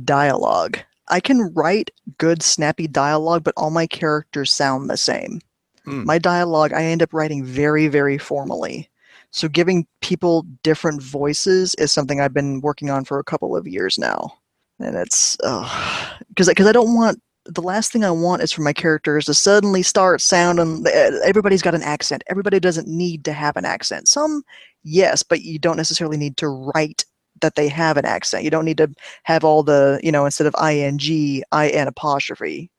[0.04, 0.78] Dialogue.
[1.08, 5.40] I can write good, snappy dialogue, but all my characters sound the same.
[5.86, 6.04] Mm.
[6.04, 8.88] My dialogue, I end up writing very, very formally.
[9.32, 13.66] So giving people different voices is something I've been working on for a couple of
[13.66, 14.38] years now.
[14.78, 18.72] And it's because because I don't want the last thing I want is for my
[18.72, 20.84] characters to suddenly start sounding.
[21.24, 22.22] Everybody's got an accent.
[22.28, 24.06] Everybody doesn't need to have an accent.
[24.06, 24.42] Some,
[24.84, 27.04] yes, but you don't necessarily need to write
[27.40, 28.44] that they have an accent.
[28.44, 28.92] You don't need to
[29.22, 32.70] have all the you know instead of ing, in apostrophe.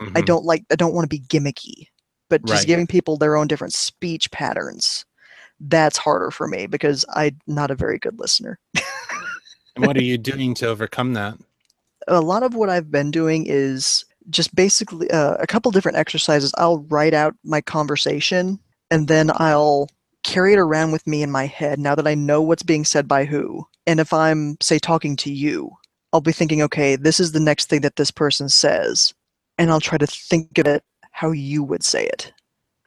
[0.00, 0.16] Mm-hmm.
[0.16, 0.64] I don't like.
[0.70, 1.88] I don't want to be gimmicky,
[2.28, 2.66] but just right.
[2.66, 5.06] giving people their own different speech patterns
[5.62, 8.58] that's harder for me because I'm not a very good listener.
[9.76, 11.38] and what are you doing to overcome that?
[12.08, 16.52] A lot of what I've been doing is just basically uh, a couple different exercises.
[16.58, 18.58] I'll write out my conversation
[18.90, 19.88] and then I'll
[20.24, 23.06] carry it around with me in my head now that I know what's being said
[23.06, 23.66] by who.
[23.86, 25.70] And if I'm, say, talking to you,
[26.12, 29.14] I'll be thinking, okay, this is the next thing that this person says.
[29.58, 32.32] And I'll try to think of it how you would say it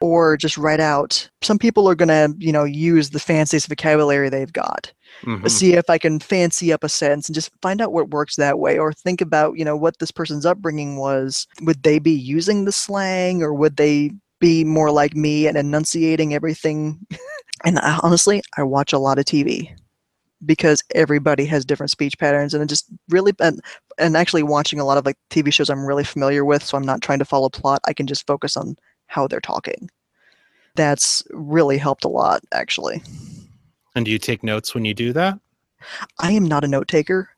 [0.00, 1.28] or just write out.
[1.42, 4.92] Some people are going to, you know, use the fanciest vocabulary they've got.
[5.22, 5.46] Mm-hmm.
[5.46, 8.58] See if I can fancy up a sentence and just find out what works that
[8.58, 11.46] way, or think about, you know, what this person's upbringing was.
[11.62, 16.34] Would they be using the slang, or would they be more like me and enunciating
[16.34, 16.98] everything?
[17.64, 19.74] and I, honestly, I watch a lot of TV
[20.44, 23.60] because everybody has different speech patterns, and it just really and,
[23.98, 26.84] and actually watching a lot of like TV shows I'm really familiar with, so I'm
[26.84, 27.80] not trying to follow plot.
[27.86, 28.76] I can just focus on
[29.06, 29.90] how they're talking.
[30.74, 33.02] That's really helped a lot, actually.
[33.94, 35.38] And do you take notes when you do that?
[36.18, 37.30] I am not a note taker.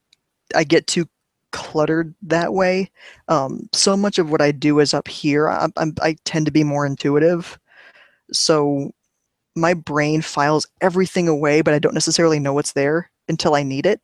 [0.54, 1.06] I get too
[1.52, 2.90] cluttered that way.
[3.28, 5.48] Um, so much of what I do is up here.
[5.48, 7.58] I, I, I tend to be more intuitive.
[8.32, 8.92] So
[9.54, 13.86] my brain files everything away, but I don't necessarily know what's there until I need
[13.86, 14.00] it.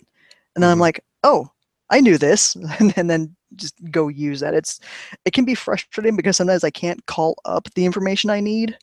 [0.54, 0.72] And then mm-hmm.
[0.72, 1.50] I'm like, oh,
[1.94, 2.56] I knew this.
[2.78, 4.54] and, and then just go use that.
[4.54, 4.80] It's
[5.24, 8.76] it can be frustrating because sometimes I can't call up the information I need.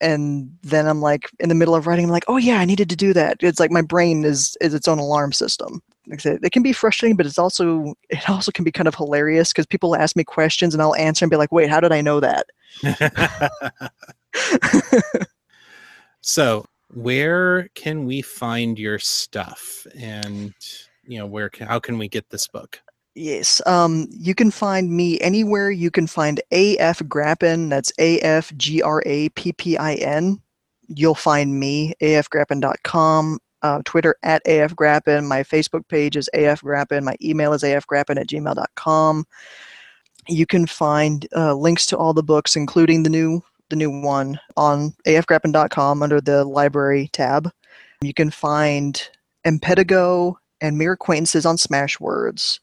[0.00, 2.88] And then I'm like in the middle of writing, I'm like, oh yeah, I needed
[2.90, 3.38] to do that.
[3.40, 5.82] It's like my brain is is its own alarm system.
[6.06, 9.66] It can be frustrating, but it's also it also can be kind of hilarious because
[9.66, 12.20] people ask me questions and I'll answer and be like, wait, how did I know
[12.20, 12.46] that?
[16.22, 20.54] so where can we find your stuff and
[21.08, 22.80] you know where can, how can we get this book
[23.18, 23.60] Yes.
[23.66, 27.68] Um, you can find me anywhere you can find AF Grappin.
[27.68, 30.40] That's A F G R A P P I N.
[30.86, 35.26] You'll find me, afgrappin.com, uh, Twitter at afgrappin.
[35.26, 37.02] My Facebook page is afgrappin.
[37.02, 39.26] My email is afgrappin at gmail.com.
[40.28, 44.38] You can find uh, links to all the books, including the new the new one,
[44.56, 47.50] on afgrappin.com under the library tab.
[48.00, 49.10] You can find
[49.44, 52.60] Impetigo and Mere Acquaintances on Smashwords.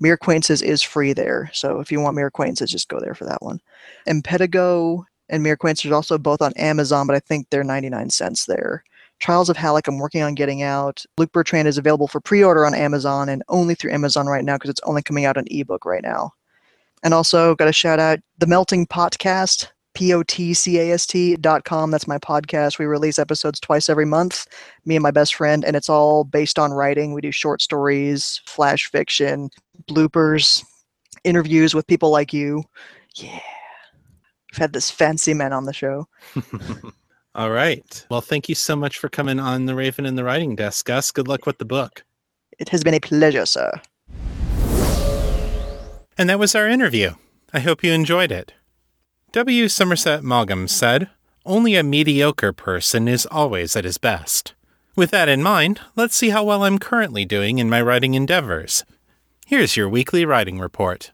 [0.00, 1.50] Mere Acquaintances is free there.
[1.52, 3.60] So if you want Mere Acquaintances, just go there for that one.
[4.06, 8.46] Impetigo and Mere Acquaintance are also both on Amazon, but I think they're 99 cents
[8.46, 8.84] there.
[9.20, 11.04] Trials of Halleck, I'm working on getting out.
[11.16, 14.54] Luc Bertrand is available for pre order on Amazon and only through Amazon right now
[14.54, 16.32] because it's only coming out on ebook right now.
[17.02, 19.68] And also, got to shout out the Melting Potcast,
[19.98, 21.90] P O T C A S T dot com.
[21.90, 22.78] That's my podcast.
[22.78, 24.46] We release episodes twice every month,
[24.84, 27.14] me and my best friend, and it's all based on writing.
[27.14, 29.50] We do short stories, flash fiction,
[29.90, 30.64] bloopers,
[31.24, 32.62] interviews with people like you.
[33.16, 33.40] Yeah.
[34.52, 36.06] We've had this fancy man on the show.
[37.34, 38.06] All right.
[38.08, 41.10] Well, thank you so much for coming on the Raven and the Writing Desk, Gus.
[41.10, 42.04] Good luck with the book.
[42.60, 43.72] It has been a pleasure, sir.
[46.16, 47.14] And that was our interview.
[47.52, 48.54] I hope you enjoyed it.
[49.32, 49.68] W.
[49.68, 51.10] Somerset Maugham said,
[51.44, 54.54] Only a mediocre person is always at his best.
[54.96, 58.84] With that in mind, let's see how well I'm currently doing in my writing endeavors.
[59.44, 61.12] Here's your weekly writing report.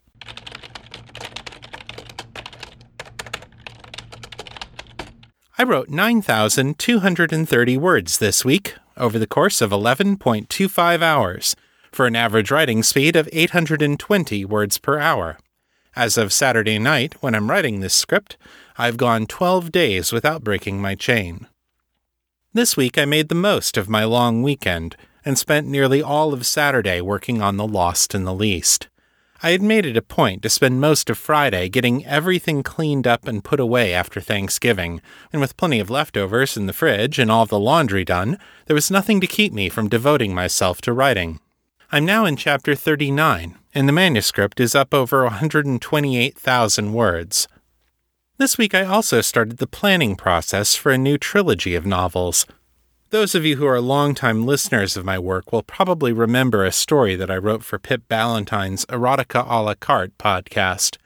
[5.58, 11.56] I wrote 9,230 words this week over the course of 11.25 hours
[11.90, 15.36] for an average writing speed of 820 words per hour.
[15.96, 18.36] As of Saturday night, when I'm writing this script,
[18.76, 21.46] I've gone 12 days without breaking my chain.
[22.52, 26.46] This week I made the most of my long weekend and spent nearly all of
[26.46, 28.88] Saturday working on The Lost and the Least.
[29.40, 33.28] I had made it a point to spend most of Friday getting everything cleaned up
[33.28, 35.00] and put away after Thanksgiving,
[35.32, 38.90] and with plenty of leftovers in the fridge and all the laundry done, there was
[38.90, 41.40] nothing to keep me from devoting myself to writing.
[41.92, 47.48] I'm now in chapter 39, and the manuscript is up over 128,000 words.
[48.38, 52.46] This week I also started the planning process for a new trilogy of novels.
[53.10, 57.16] Those of you who are longtime listeners of my work will probably remember a story
[57.16, 60.96] that I wrote for Pip Ballantine's Erotica a la carte podcast.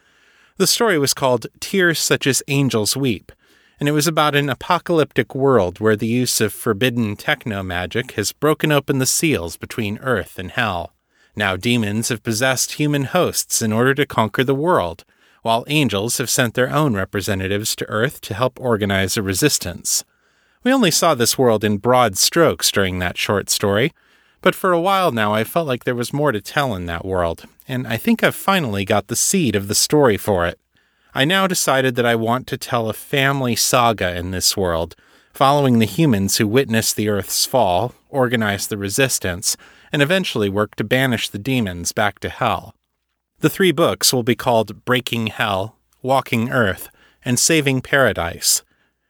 [0.59, 3.33] The story was called Tears Such as Angels Weep,
[3.79, 8.33] and it was about an apocalyptic world where the use of forbidden techno magic has
[8.33, 10.93] broken open the seals between Earth and Hell.
[11.39, 15.05] Now demons have possessed human hosts in order to conquer the world,
[15.43, 20.03] while angels have sent their own representatives to Earth to help organize a resistance.
[20.65, 23.93] We only saw this world in broad strokes during that short story,
[24.41, 27.05] but for a while now I felt like there was more to tell in that
[27.05, 30.59] world, and I think I've finally got the seed of the story for it.
[31.15, 34.97] I now decided that I want to tell a family saga in this world,
[35.33, 39.57] following the humans who witnessed the Earth's fall, organized the resistance,
[39.93, 42.75] and eventually work to banish the demons back to Hell.
[43.41, 46.89] The three books will be called Breaking Hell, Walking Earth,
[47.25, 48.63] and Saving Paradise.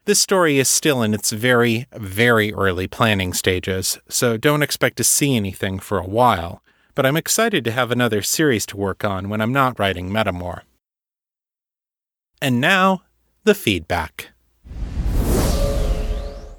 [0.04, 5.04] This story is still in its very, very early planning stages, so don't expect to
[5.04, 6.62] see anything for a while,
[6.94, 10.62] but I'm excited to have another series to work on when I'm not writing Metamor.
[12.40, 13.02] And now,
[13.44, 14.30] the feedback.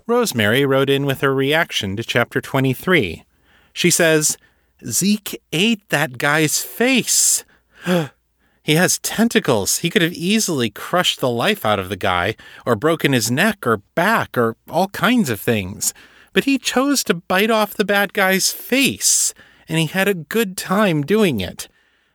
[0.08, 3.26] Rosemary wrote in with her reaction to chapter 23.
[3.74, 4.38] She says,
[4.86, 7.44] Zeke ate that guy's face.
[8.62, 9.80] He has tentacles.
[9.80, 12.36] He could have easily crushed the life out of the guy,
[12.68, 15.92] or broken his neck or back, or all kinds of things.
[16.34, 19.34] But he chose to bite off the bad guy's face,
[19.68, 21.68] and he had a good time doing it.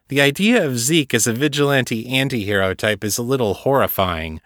[0.07, 4.41] The idea of Zeke as a vigilante anti-hero type is a little horrifying.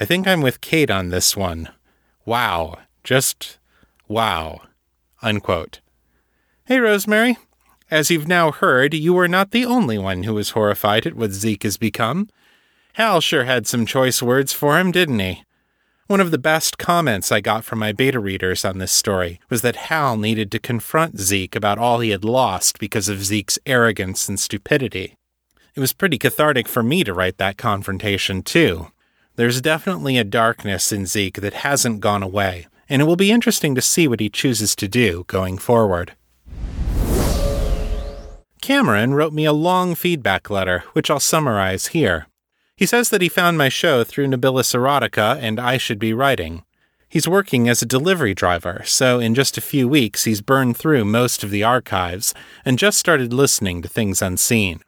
[0.00, 1.68] I think I'm with Kate on this one.
[2.24, 2.78] Wow.
[3.04, 3.58] Just
[4.08, 4.62] wow.
[5.22, 5.80] Unquote.
[6.72, 7.36] Hey, Rosemary.
[7.90, 11.32] As you've now heard, you were not the only one who was horrified at what
[11.32, 12.30] Zeke has become.
[12.94, 15.44] Hal sure had some choice words for him, didn't he?
[16.06, 19.60] One of the best comments I got from my beta readers on this story was
[19.60, 24.26] that Hal needed to confront Zeke about all he had lost because of Zeke's arrogance
[24.26, 25.18] and stupidity.
[25.74, 28.86] It was pretty cathartic for me to write that confrontation, too.
[29.36, 33.74] There's definitely a darkness in Zeke that hasn't gone away, and it will be interesting
[33.74, 36.14] to see what he chooses to do going forward.
[38.62, 42.28] Cameron wrote me a long feedback letter, which I'll summarize here.
[42.76, 46.62] He says that he found my show through Nobilis Erotica and I Should Be Writing.
[47.08, 51.04] He's working as a delivery driver, so in just a few weeks he's burned through
[51.04, 52.34] most of the archives
[52.64, 54.80] and just started listening to Things Unseen.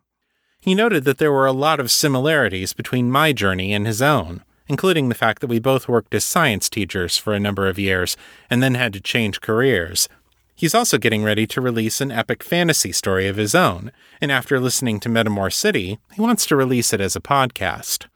[0.61, 4.45] He noted that there were a lot of similarities between my journey and his own,
[4.69, 8.17] including the fact that we both worked as science teachers for a number of years
[8.49, 10.09] and then had to change careers,
[10.55, 13.91] He's also getting ready to release an epic fantasy story of his own,
[14.21, 18.07] and after listening to Metamor City, he wants to release it as a podcast.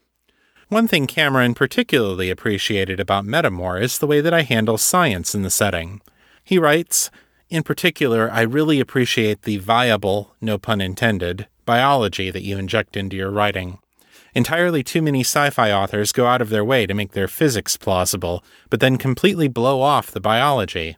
[0.69, 5.43] One thing Cameron particularly appreciated about Metamor is the way that I handle science in
[5.43, 6.01] the setting.
[6.45, 7.11] He writes,
[7.51, 13.17] In particular, I really appreciate the viable, no pun intended, biology that you inject into
[13.17, 13.79] your writing.
[14.35, 17.77] Entirely too many sci fi authors go out of their way to make their physics
[17.77, 20.97] plausible, but then completely blow off the biology.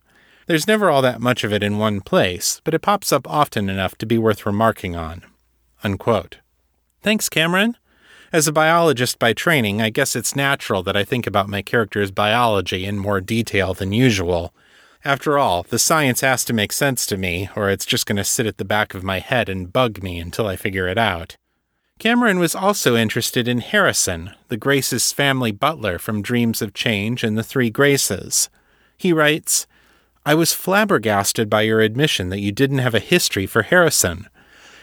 [0.50, 3.70] There's never all that much of it in one place, but it pops up often
[3.70, 5.22] enough to be worth remarking on.
[5.84, 6.38] Unquote.
[7.02, 7.76] Thanks, Cameron.
[8.32, 12.10] As a biologist by training, I guess it's natural that I think about my character's
[12.10, 14.52] biology in more detail than usual.
[15.04, 18.24] After all, the science has to make sense to me, or it's just going to
[18.24, 21.36] sit at the back of my head and bug me until I figure it out.
[22.00, 27.38] Cameron was also interested in Harrison, the Graces family butler from Dreams of Change and
[27.38, 28.50] the Three Graces.
[28.96, 29.68] He writes,
[30.30, 34.28] I was flabbergasted by your admission that you didn't have a history for Harrison.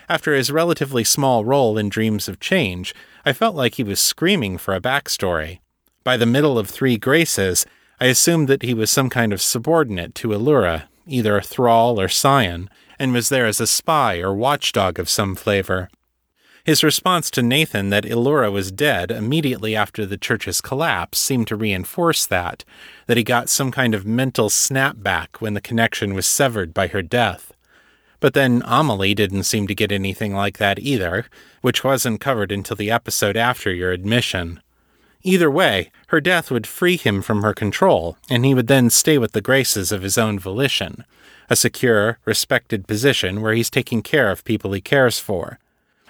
[0.09, 2.93] After his relatively small role in Dreams of Change,
[3.25, 5.59] I felt like he was screaming for a backstory.
[6.03, 7.65] By the middle of Three Graces,
[7.97, 12.09] I assumed that he was some kind of subordinate to Allura, either a thrall or
[12.09, 12.69] scion,
[12.99, 15.89] and was there as a spy or watchdog of some flavor.
[16.67, 21.55] His response to Nathan that Allura was dead immediately after the church's collapse seemed to
[21.55, 22.65] reinforce that,
[23.05, 27.01] that he got some kind of mental snapback when the connection was severed by her
[27.01, 27.53] death.
[28.19, 31.27] But then Amelie didn't seem to get anything like that either,
[31.61, 34.59] which wasn't covered until the episode after your admission.
[35.23, 39.17] Either way, her death would free him from her control, and he would then stay
[39.17, 41.05] with the graces of his own volition,
[41.49, 45.59] a secure, respected position where he's taking care of people he cares for.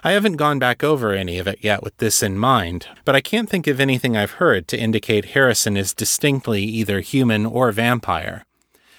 [0.03, 3.21] I haven't gone back over any of it yet with this in mind, but I
[3.21, 8.45] can't think of anything I've heard to indicate Harrison is distinctly either human or vampire.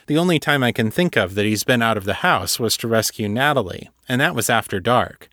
[0.07, 2.77] The only time I can think of that he's been out of the house was
[2.79, 5.29] to rescue Natalie, and that was after dark.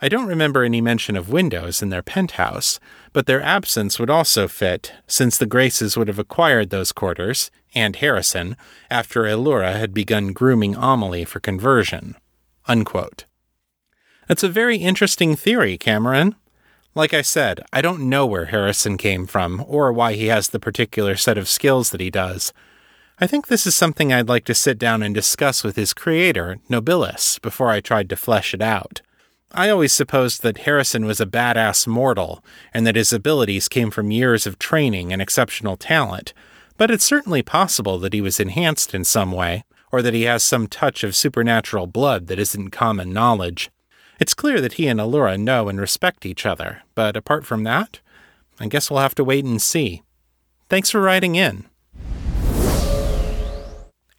[0.00, 2.78] I don't remember any mention of windows in their penthouse,
[3.12, 7.96] but their absence would also fit, since the Graces would have acquired those quarters, and
[7.96, 8.56] Harrison,
[8.90, 12.14] after Allura had begun grooming Amelie for conversion.
[12.66, 13.24] Unquote.
[14.28, 16.34] That's a very interesting theory, Cameron.
[16.94, 20.60] Like I said, I don't know where Harrison came from, or why he has the
[20.60, 22.52] particular set of skills that he does.
[23.18, 26.58] I think this is something I'd like to sit down and discuss with his creator,
[26.68, 29.00] Nobilis, before I tried to flesh it out.
[29.52, 34.10] I always supposed that Harrison was a badass mortal, and that his abilities came from
[34.10, 36.34] years of training and exceptional talent,
[36.76, 40.42] but it's certainly possible that he was enhanced in some way, or that he has
[40.42, 43.70] some touch of supernatural blood that isn't common knowledge.
[44.18, 48.00] It's clear that he and Allura know and respect each other, but apart from that,
[48.58, 50.02] I guess we'll have to wait and see.
[50.68, 51.66] Thanks for writing in.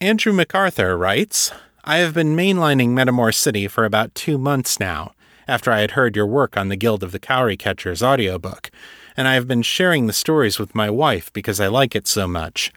[0.00, 1.52] Andrew MacArthur writes
[1.84, 5.12] I have been mainlining Metamor City for about two months now
[5.46, 8.70] after I had heard your work on the Guild of the Cowry Catchers audiobook,
[9.16, 12.26] and I have been sharing the stories with my wife because I like it so
[12.26, 12.72] much.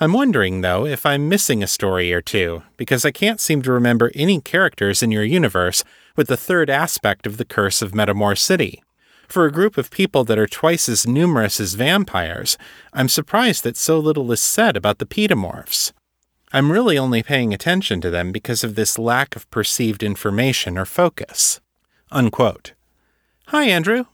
[0.00, 3.72] I'm wondering, though, if I'm missing a story or two, because I can't seem to
[3.72, 5.84] remember any characters in your universe
[6.16, 8.82] with the third aspect of the curse of Metamor City.
[9.28, 12.58] For a group of people that are twice as numerous as vampires,
[12.92, 15.92] I'm surprised that so little is said about the pedomorphs.
[16.52, 20.84] I'm really only paying attention to them because of this lack of perceived information or
[20.84, 21.60] focus.
[22.12, 22.74] Unquote.
[23.48, 24.04] Hi, Andrew.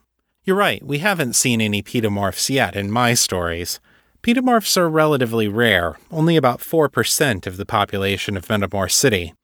[0.44, 3.78] You're right, we haven't seen any pedomorphs yet in my stories.
[4.22, 9.34] Pedomorphs are relatively rare, only about 4% of the population of Metamor City.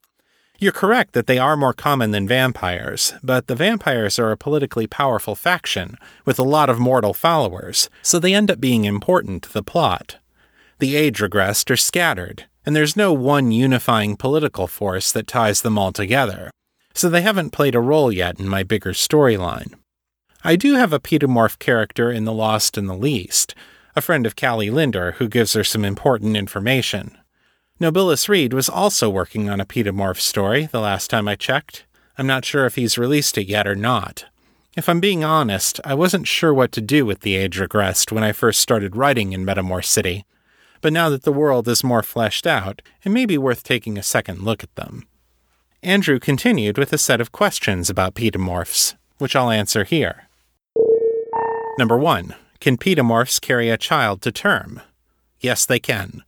[0.58, 4.86] You're correct that they are more common than vampires, but the vampires are a politically
[4.86, 9.52] powerful faction with a lot of mortal followers, so they end up being important to
[9.52, 10.18] the plot.
[10.78, 15.78] The age regressed are scattered, and there's no one unifying political force that ties them
[15.78, 16.50] all together
[16.96, 19.74] so they haven't played a role yet in my bigger storyline.
[20.42, 23.54] I do have a pedomorph character in The Lost and the Least,
[23.94, 27.16] a friend of Callie Linder who gives her some important information.
[27.78, 31.84] Nobilis Reed was also working on a pedomorph story the last time I checked.
[32.16, 34.24] I'm not sure if he's released it yet or not.
[34.74, 38.24] If I'm being honest, I wasn't sure what to do with the age regressed when
[38.24, 40.24] I first started writing in Metamor City,
[40.80, 44.02] but now that the world is more fleshed out, it may be worth taking a
[44.02, 45.06] second look at them.
[45.82, 50.28] Andrew continued with a set of questions about pedomorphs, which I'll answer here.
[51.78, 52.34] Number 1.
[52.58, 54.80] Can pedomorphs carry a child to term?
[55.40, 56.22] Yes, they can.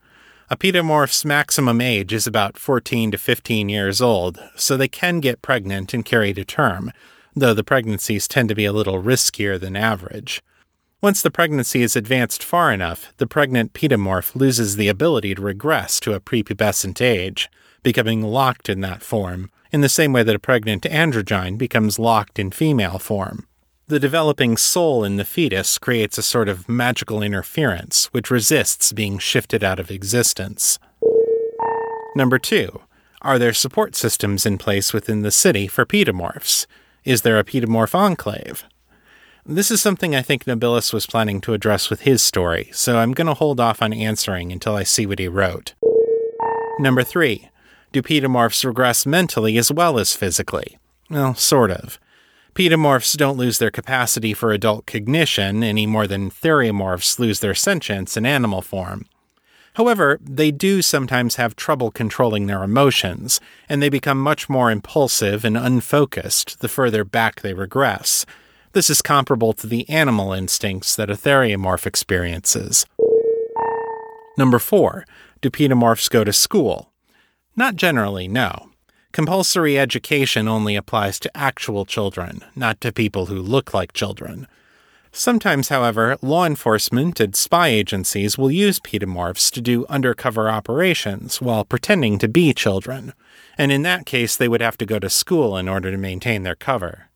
[0.51, 5.43] A pedomorph's maximum age is about 14 to 15 years old, so they can get
[5.43, 6.91] pregnant and carry to term,
[7.37, 10.43] though the pregnancies tend to be a little riskier than average.
[11.03, 16.01] Once the pregnancy is advanced far enough, the pregnant pedomorph loses the ability to regress
[16.01, 17.51] to a prepubescent age,
[17.83, 22.39] becoming locked in that form, in the same way that a pregnant androgyne becomes locked
[22.39, 23.47] in female form.
[23.89, 29.17] The developing soul in the fetus creates a sort of magical interference which resists being
[29.19, 30.79] shifted out of existence.
[32.15, 32.83] Number two,
[33.23, 36.67] are there support systems in place within the city for pedomorphs?
[37.07, 38.65] Is there a pedomorph enclave?
[39.47, 43.13] This is something I think Nobilis was planning to address with his story, so I'm
[43.13, 45.73] going to hold off on answering until I see what he wrote.
[46.79, 47.49] Number 3.
[47.93, 50.77] Do pedomorphs regress mentally as well as physically?
[51.09, 51.99] Well, sort of.
[52.59, 58.17] Pedomorphs don't lose their capacity for adult cognition any more than theriomorphs lose their sentience
[58.17, 59.07] in animal form.
[59.75, 65.45] However, they do sometimes have trouble controlling their emotions, and they become much more impulsive
[65.45, 68.27] and unfocused the further back they regress.
[68.73, 72.87] This is comparable to the animal instincts that a theriomorph experiences.
[74.37, 75.07] Number 4.
[75.43, 76.93] Do pedomorphs go to school?
[77.55, 78.71] Not generally, no.
[79.13, 84.47] Compulsory education only applies to actual children, not to people who look like children.
[85.11, 91.65] Sometimes, however, law enforcement and spy agencies will use pedomorphs to do undercover operations while
[91.65, 93.15] pretending to be children,
[93.57, 96.43] and in that case, they would have to go to school in order to maintain
[96.43, 97.09] their cover.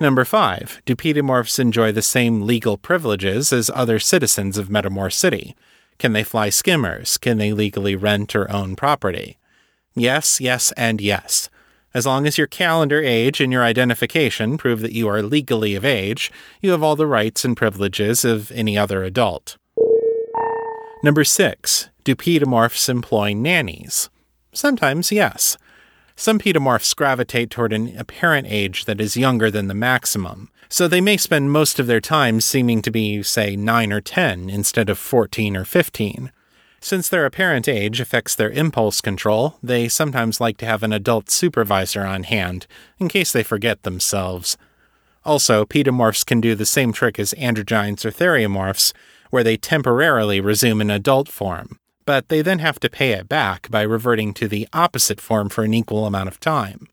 [0.00, 0.82] Number 5.
[0.84, 5.56] Do pedomorphs enjoy the same legal privileges as other citizens of Metamor City?
[5.98, 7.16] Can they fly skimmers?
[7.16, 9.38] Can they legally rent or own property?
[9.94, 11.48] Yes, yes, and yes.
[11.94, 15.84] As long as your calendar age and your identification prove that you are legally of
[15.84, 19.56] age, you have all the rights and privileges of any other adult.
[21.04, 21.90] Number 6.
[22.02, 24.10] Do pedomorphs employ nannies?
[24.52, 25.56] Sometimes, yes.
[26.16, 31.00] Some pedomorphs gravitate toward an apparent age that is younger than the maximum, so they
[31.00, 34.98] may spend most of their time seeming to be, say, 9 or 10 instead of
[34.98, 36.32] 14 or 15.
[36.84, 41.30] Since their apparent age affects their impulse control, they sometimes like to have an adult
[41.30, 42.66] supervisor on hand,
[42.98, 44.58] in case they forget themselves.
[45.24, 48.92] Also, pedomorphs can do the same trick as androgynes or theriomorphs,
[49.30, 53.70] where they temporarily resume an adult form, but they then have to pay it back
[53.70, 56.86] by reverting to the opposite form for an equal amount of time.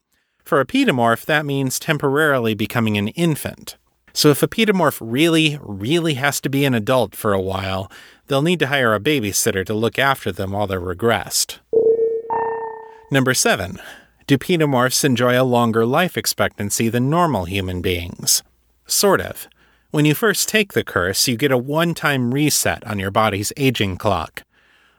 [0.45, 3.75] For a pedomorph, that means temporarily becoming an infant.
[4.13, 7.89] So if a pedomorph really, really has to be an adult for a while,
[8.32, 11.59] they'll need to hire a babysitter to look after them while they're regressed.
[13.11, 13.77] Number 7.
[14.25, 18.41] Do pedomorphs enjoy a longer life expectancy than normal human beings?
[18.86, 19.49] Sort of.
[19.89, 23.51] When you first take the curse, you get a one time reset on your body's
[23.57, 24.43] aging clock.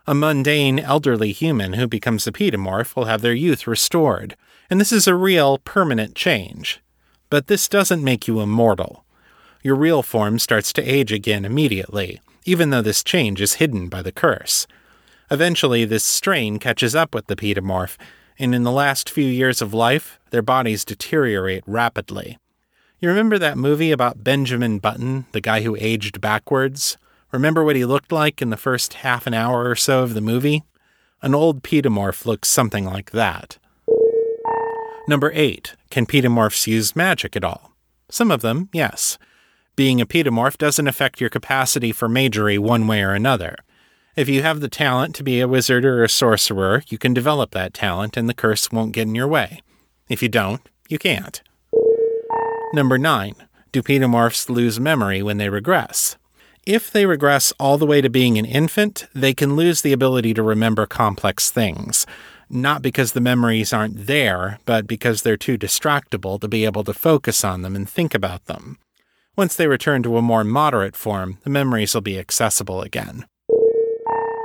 [0.07, 4.37] A mundane, elderly human who becomes a pedomorph will have their youth restored,
[4.68, 6.83] and this is a real, permanent change.
[7.30, 9.07] But this doesn't make you immortal.
[9.62, 14.03] Your real form starts to age again immediately, even though this change is hidden by
[14.03, 14.66] the curse.
[15.30, 17.97] Eventually, this strain catches up with the pedomorph,
[18.38, 22.38] and in the last few years of life, their bodies deteriorate rapidly.
[23.01, 26.97] You remember that movie about Benjamin Button, the guy who aged backwards?
[27.32, 30.20] Remember what he looked like in the first half an hour or so of the
[30.20, 30.62] movie?
[31.22, 33.59] An old pedomorph looks something like that.
[35.09, 35.74] Number 8.
[35.90, 37.72] Can pedomorphs use magic at all?
[38.09, 39.18] Some of them, yes.
[39.75, 43.57] Being a pedomorph doesn't affect your capacity for magery one way or another.
[44.14, 47.53] If you have the talent to be a wizard or a sorcerer, you can develop
[47.53, 49.62] that talent and the curse won't get in your way.
[50.09, 51.43] If you don't, you can't.
[52.75, 53.35] Number 9.
[53.73, 56.16] Do pedomorphs lose memory when they regress?
[56.66, 60.35] If they regress all the way to being an infant, they can lose the ability
[60.35, 62.07] to remember complex things
[62.53, 66.93] not because the memories aren't there, but because they're too distractible to be able to
[66.93, 68.79] focus on them and think about them.
[69.35, 73.24] Once they return to a more moderate form, the memories will be accessible again.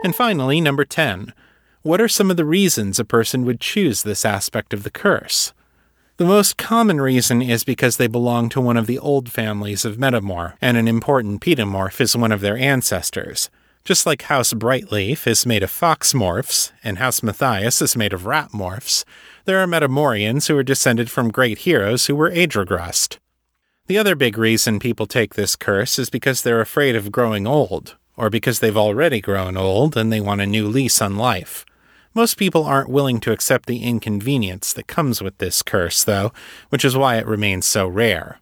[0.03, 1.33] And finally, number 10.
[1.81, 5.53] What are some of the reasons a person would choose this aspect of the curse?
[6.15, 9.97] The most common reason is because they belong to one of the old families of
[9.97, 13.49] Metamor, and an important pedomorph is one of their ancestors.
[13.83, 18.25] Just like House Brightleaf is made of fox morphs and House Matthias is made of
[18.25, 19.03] rat morphs,
[19.45, 23.17] there are Metamorians who are descended from great heroes who were regressed.
[23.88, 27.95] The other big reason people take this curse is because they're afraid of growing old,
[28.17, 31.65] or because they've already grown old and they want a new lease on life.
[32.13, 36.33] Most people aren't willing to accept the inconvenience that comes with this curse, though,
[36.67, 38.39] which is why it remains so rare.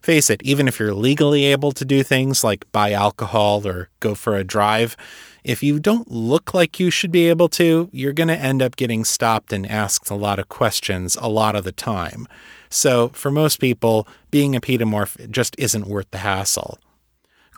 [0.00, 4.14] Face it, even if you're legally able to do things like buy alcohol or go
[4.14, 4.96] for a drive,
[5.44, 8.76] if you don't look like you should be able to, you're going to end up
[8.76, 12.26] getting stopped and asked a lot of questions a lot of the time.
[12.70, 16.78] So, for most people, being a pedomorph just isn't worth the hassle.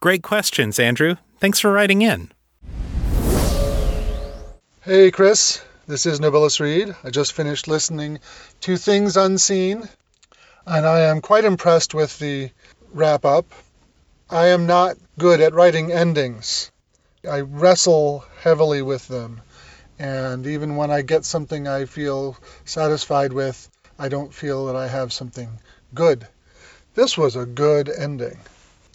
[0.00, 1.16] Great questions, Andrew.
[1.38, 2.30] Thanks for writing in.
[4.82, 5.62] Hey, Chris.
[5.86, 6.94] This is Nobilis Reed.
[7.02, 8.20] I just finished listening
[8.60, 9.88] to Things Unseen
[10.66, 12.50] and I am quite impressed with the
[12.92, 13.46] wrap up.
[14.28, 16.70] I am not good at writing endings.
[17.28, 19.40] I wrestle heavily with them.
[19.98, 23.68] And even when I get something I feel satisfied with,
[24.00, 25.50] I don't feel that I have something
[25.94, 26.26] good.
[26.94, 28.38] This was a good ending.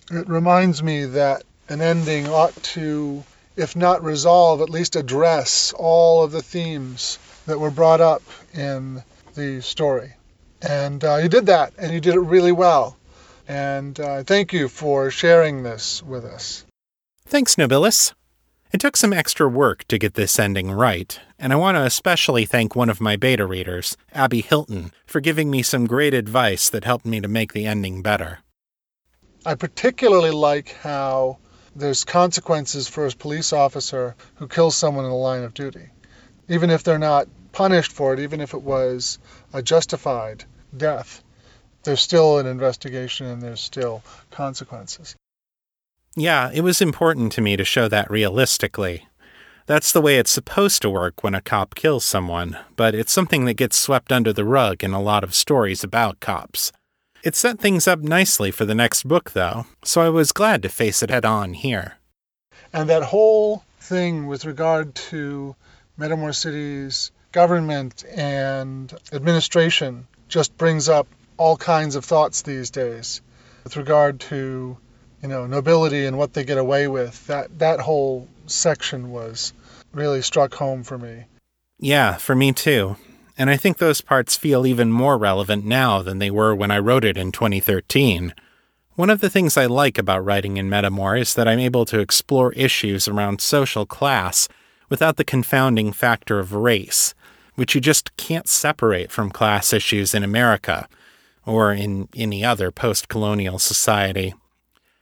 [0.10, 3.24] It reminds me that an ending ought to,
[3.56, 8.24] if not resolve, at least address all of the themes that were brought up
[8.56, 9.04] in
[9.36, 10.14] the story.
[10.60, 12.98] And uh, you did that, and you did it really well.
[13.48, 16.66] And uh, thank you for sharing this with us.
[17.28, 18.14] Thanks, Nobilis.
[18.72, 22.46] It took some extra work to get this ending right, and I want to especially
[22.46, 26.84] thank one of my beta readers, Abby Hilton, for giving me some great advice that
[26.84, 28.40] helped me to make the ending better.
[29.46, 31.38] I particularly like how
[31.76, 35.90] there's consequences for a police officer who kills someone in the line of duty.
[36.50, 39.20] Even if they're not punished for it, even if it was
[39.54, 40.44] a justified
[40.76, 41.24] death,
[41.84, 45.16] there's still an investigation and there's still consequences.
[46.16, 49.08] Yeah, it was important to me to show that realistically.
[49.66, 53.46] That's the way it's supposed to work when a cop kills someone, but it's something
[53.46, 56.72] that gets swept under the rug in a lot of stories about cops.
[57.24, 60.70] It set things up nicely for the next book, though, so I was glad to
[60.70, 61.98] face it head on here.
[62.72, 65.56] And that whole thing with regard to
[66.00, 71.08] Metamor City's government and administration just brings up
[71.38, 73.22] all kinds of thoughts these days
[73.64, 74.78] with regard to
[75.26, 77.26] you know, nobility and what they get away with.
[77.26, 79.54] That that whole section was
[79.92, 81.24] really struck home for me.
[81.80, 82.98] Yeah, for me too.
[83.36, 86.78] And I think those parts feel even more relevant now than they were when I
[86.78, 88.36] wrote it in 2013.
[88.94, 92.00] One of the things I like about writing in Metamor is that I'm able to
[92.00, 94.48] explore issues around social class
[94.90, 97.16] without the confounding factor of race,
[97.56, 100.88] which you just can't separate from class issues in America
[101.48, 104.36] or in any other post colonial society.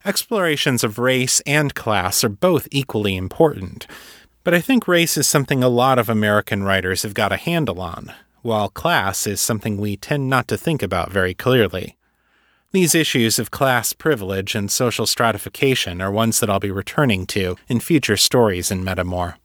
[0.06, 3.88] Explorations of race and class are both equally important,
[4.44, 7.80] but I think race is something a lot of American writers have got a handle
[7.80, 11.96] on, while class is something we tend not to think about very clearly.
[12.74, 17.56] These issues of class privilege and social stratification are ones that I'll be returning to
[17.70, 19.36] in future stories in Metamor.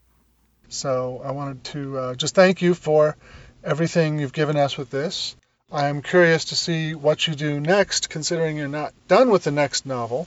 [0.68, 3.16] So I wanted to uh, just thank you for
[3.62, 5.36] everything you've given us with this.
[5.70, 9.86] I'm curious to see what you do next, considering you're not done with the next
[9.86, 10.26] novel.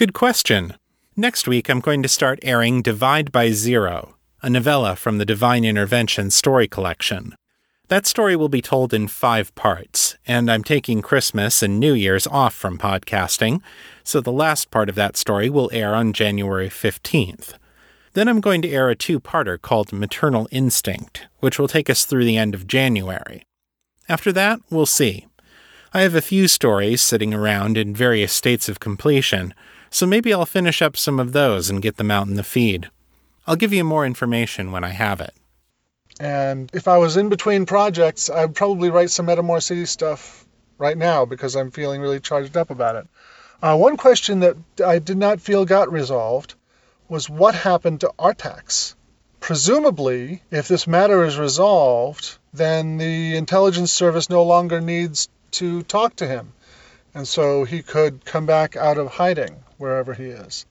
[0.00, 0.78] Good question.
[1.14, 5.62] Next week, I'm going to start airing Divide by Zero, a novella from the Divine
[5.62, 7.34] Intervention story collection.
[7.88, 12.26] That story will be told in five parts, and I'm taking Christmas and New Year's
[12.26, 13.60] off from podcasting,
[14.02, 17.58] so the last part of that story will air on January 15th.
[18.14, 22.06] Then I'm going to air a two parter called Maternal Instinct, which will take us
[22.06, 23.42] through the end of January.
[24.08, 25.26] After that, we'll see.
[25.92, 29.52] I have a few stories sitting around in various states of completion,
[29.90, 32.88] so maybe I'll finish up some of those and get them out in the feed.
[33.46, 35.34] I'll give you more information when I have it.
[36.20, 40.46] And if I was in between projects, I'd probably write some Metamor City stuff
[40.78, 43.08] right now because I'm feeling really charged up about it.
[43.62, 46.54] Uh, one question that I did not feel got resolved
[47.08, 48.94] was what happened to Artax?
[49.40, 56.16] Presumably, if this matter is resolved, then the intelligence service no longer needs to talk
[56.16, 56.52] to him.
[57.14, 60.66] And so he could come back out of hiding wherever he is.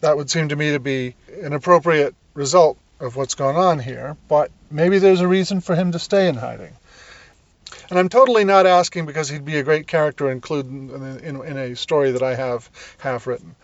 [0.00, 4.16] That would seem to me to be an appropriate result of what's going on here,
[4.28, 6.72] but maybe there's a reason for him to stay in hiding.
[7.90, 11.44] And I'm totally not asking because he'd be a great character to include in, in,
[11.44, 12.68] in a story that I have
[12.98, 13.54] half written.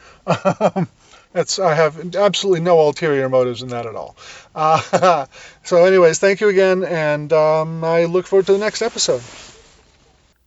[1.32, 4.16] That's, I have absolutely no ulterior motives in that at all.
[4.54, 5.26] Uh,
[5.64, 9.20] so, anyways, thank you again, and um, I look forward to the next episode.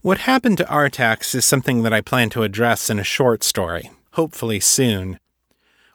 [0.01, 3.91] What happened to Artax is something that I plan to address in a short story
[4.17, 5.19] hopefully soon.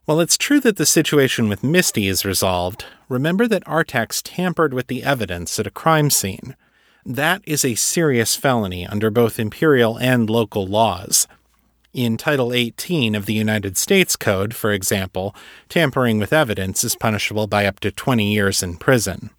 [0.04, 4.86] While it's true that the situation with Misty is resolved, remember that Artax tampered with
[4.86, 6.56] the evidence at a crime scene.
[7.04, 11.26] That is a serious felony under both imperial and local laws.
[11.92, 15.34] In Title 18 of the United States Code, for example,
[15.68, 19.30] tampering with evidence is punishable by up to 20 years in prison.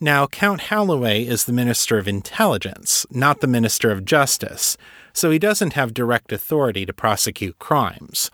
[0.00, 4.76] Now, Count Holloway is the Minister of Intelligence, not the Minister of Justice,
[5.12, 8.30] so he doesn't have direct authority to prosecute crimes.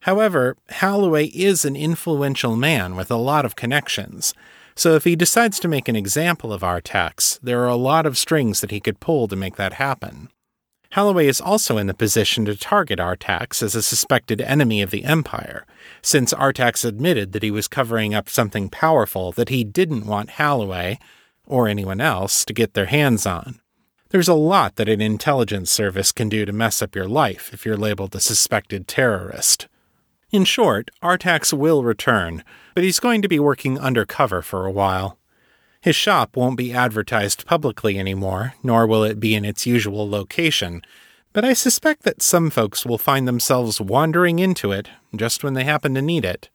[0.00, 4.34] However, Holloway is an influential man with a lot of connections,
[4.74, 8.18] so if he decides to make an example of Artax, there are a lot of
[8.18, 10.28] strings that he could pull to make that happen.
[10.92, 15.04] Holloway is also in the position to target Artax as a suspected enemy of the
[15.04, 15.66] Empire,
[16.02, 20.98] since Artax admitted that he was covering up something powerful that he didn't want Holloway,
[21.46, 23.60] or anyone else, to get their hands on.
[24.10, 27.66] There's a lot that an intelligence service can do to mess up your life if
[27.66, 29.66] you're labeled a suspected terrorist.
[30.30, 32.44] In short, Artax will return,
[32.74, 35.18] but he's going to be working undercover for a while.
[35.80, 40.82] His shop won't be advertised publicly anymore, nor will it be in its usual location,
[41.32, 45.64] but I suspect that some folks will find themselves wandering into it just when they
[45.64, 46.48] happen to need it.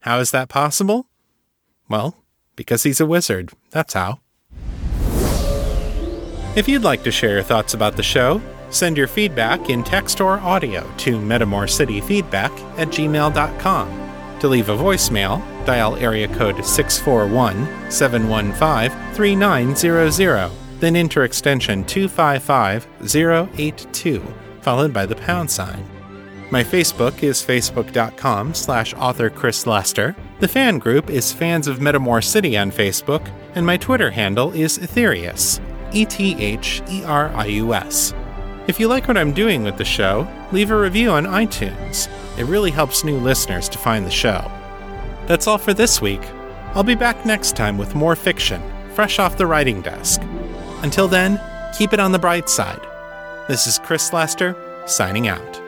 [0.00, 1.06] How is that possible?
[1.88, 2.16] Well,
[2.56, 4.20] because he's a wizard, that's how.
[6.56, 8.40] If you'd like to share your thoughts about the show,
[8.70, 14.38] send your feedback in text or audio to metamorcityfeedback at gmail.com.
[14.40, 24.22] To leave a voicemail, dial area code 641 715 3900, then enter extension 255082,
[24.60, 25.84] followed by the pound sign.
[26.50, 30.16] My Facebook is facebook.com slash author Chris Lester.
[30.40, 34.78] The fan group is Fans of Metamor City on Facebook, and my Twitter handle is
[34.78, 35.60] Etherius,
[35.92, 38.14] E T H E R I U S.
[38.66, 42.08] If you like what I'm doing with the show, leave a review on iTunes.
[42.38, 44.50] It really helps new listeners to find the show.
[45.26, 46.22] That's all for this week.
[46.74, 48.62] I'll be back next time with more fiction,
[48.94, 50.20] fresh off the writing desk.
[50.82, 51.40] Until then,
[51.76, 52.80] keep it on the bright side.
[53.48, 54.54] This is Chris Lester,
[54.86, 55.67] signing out.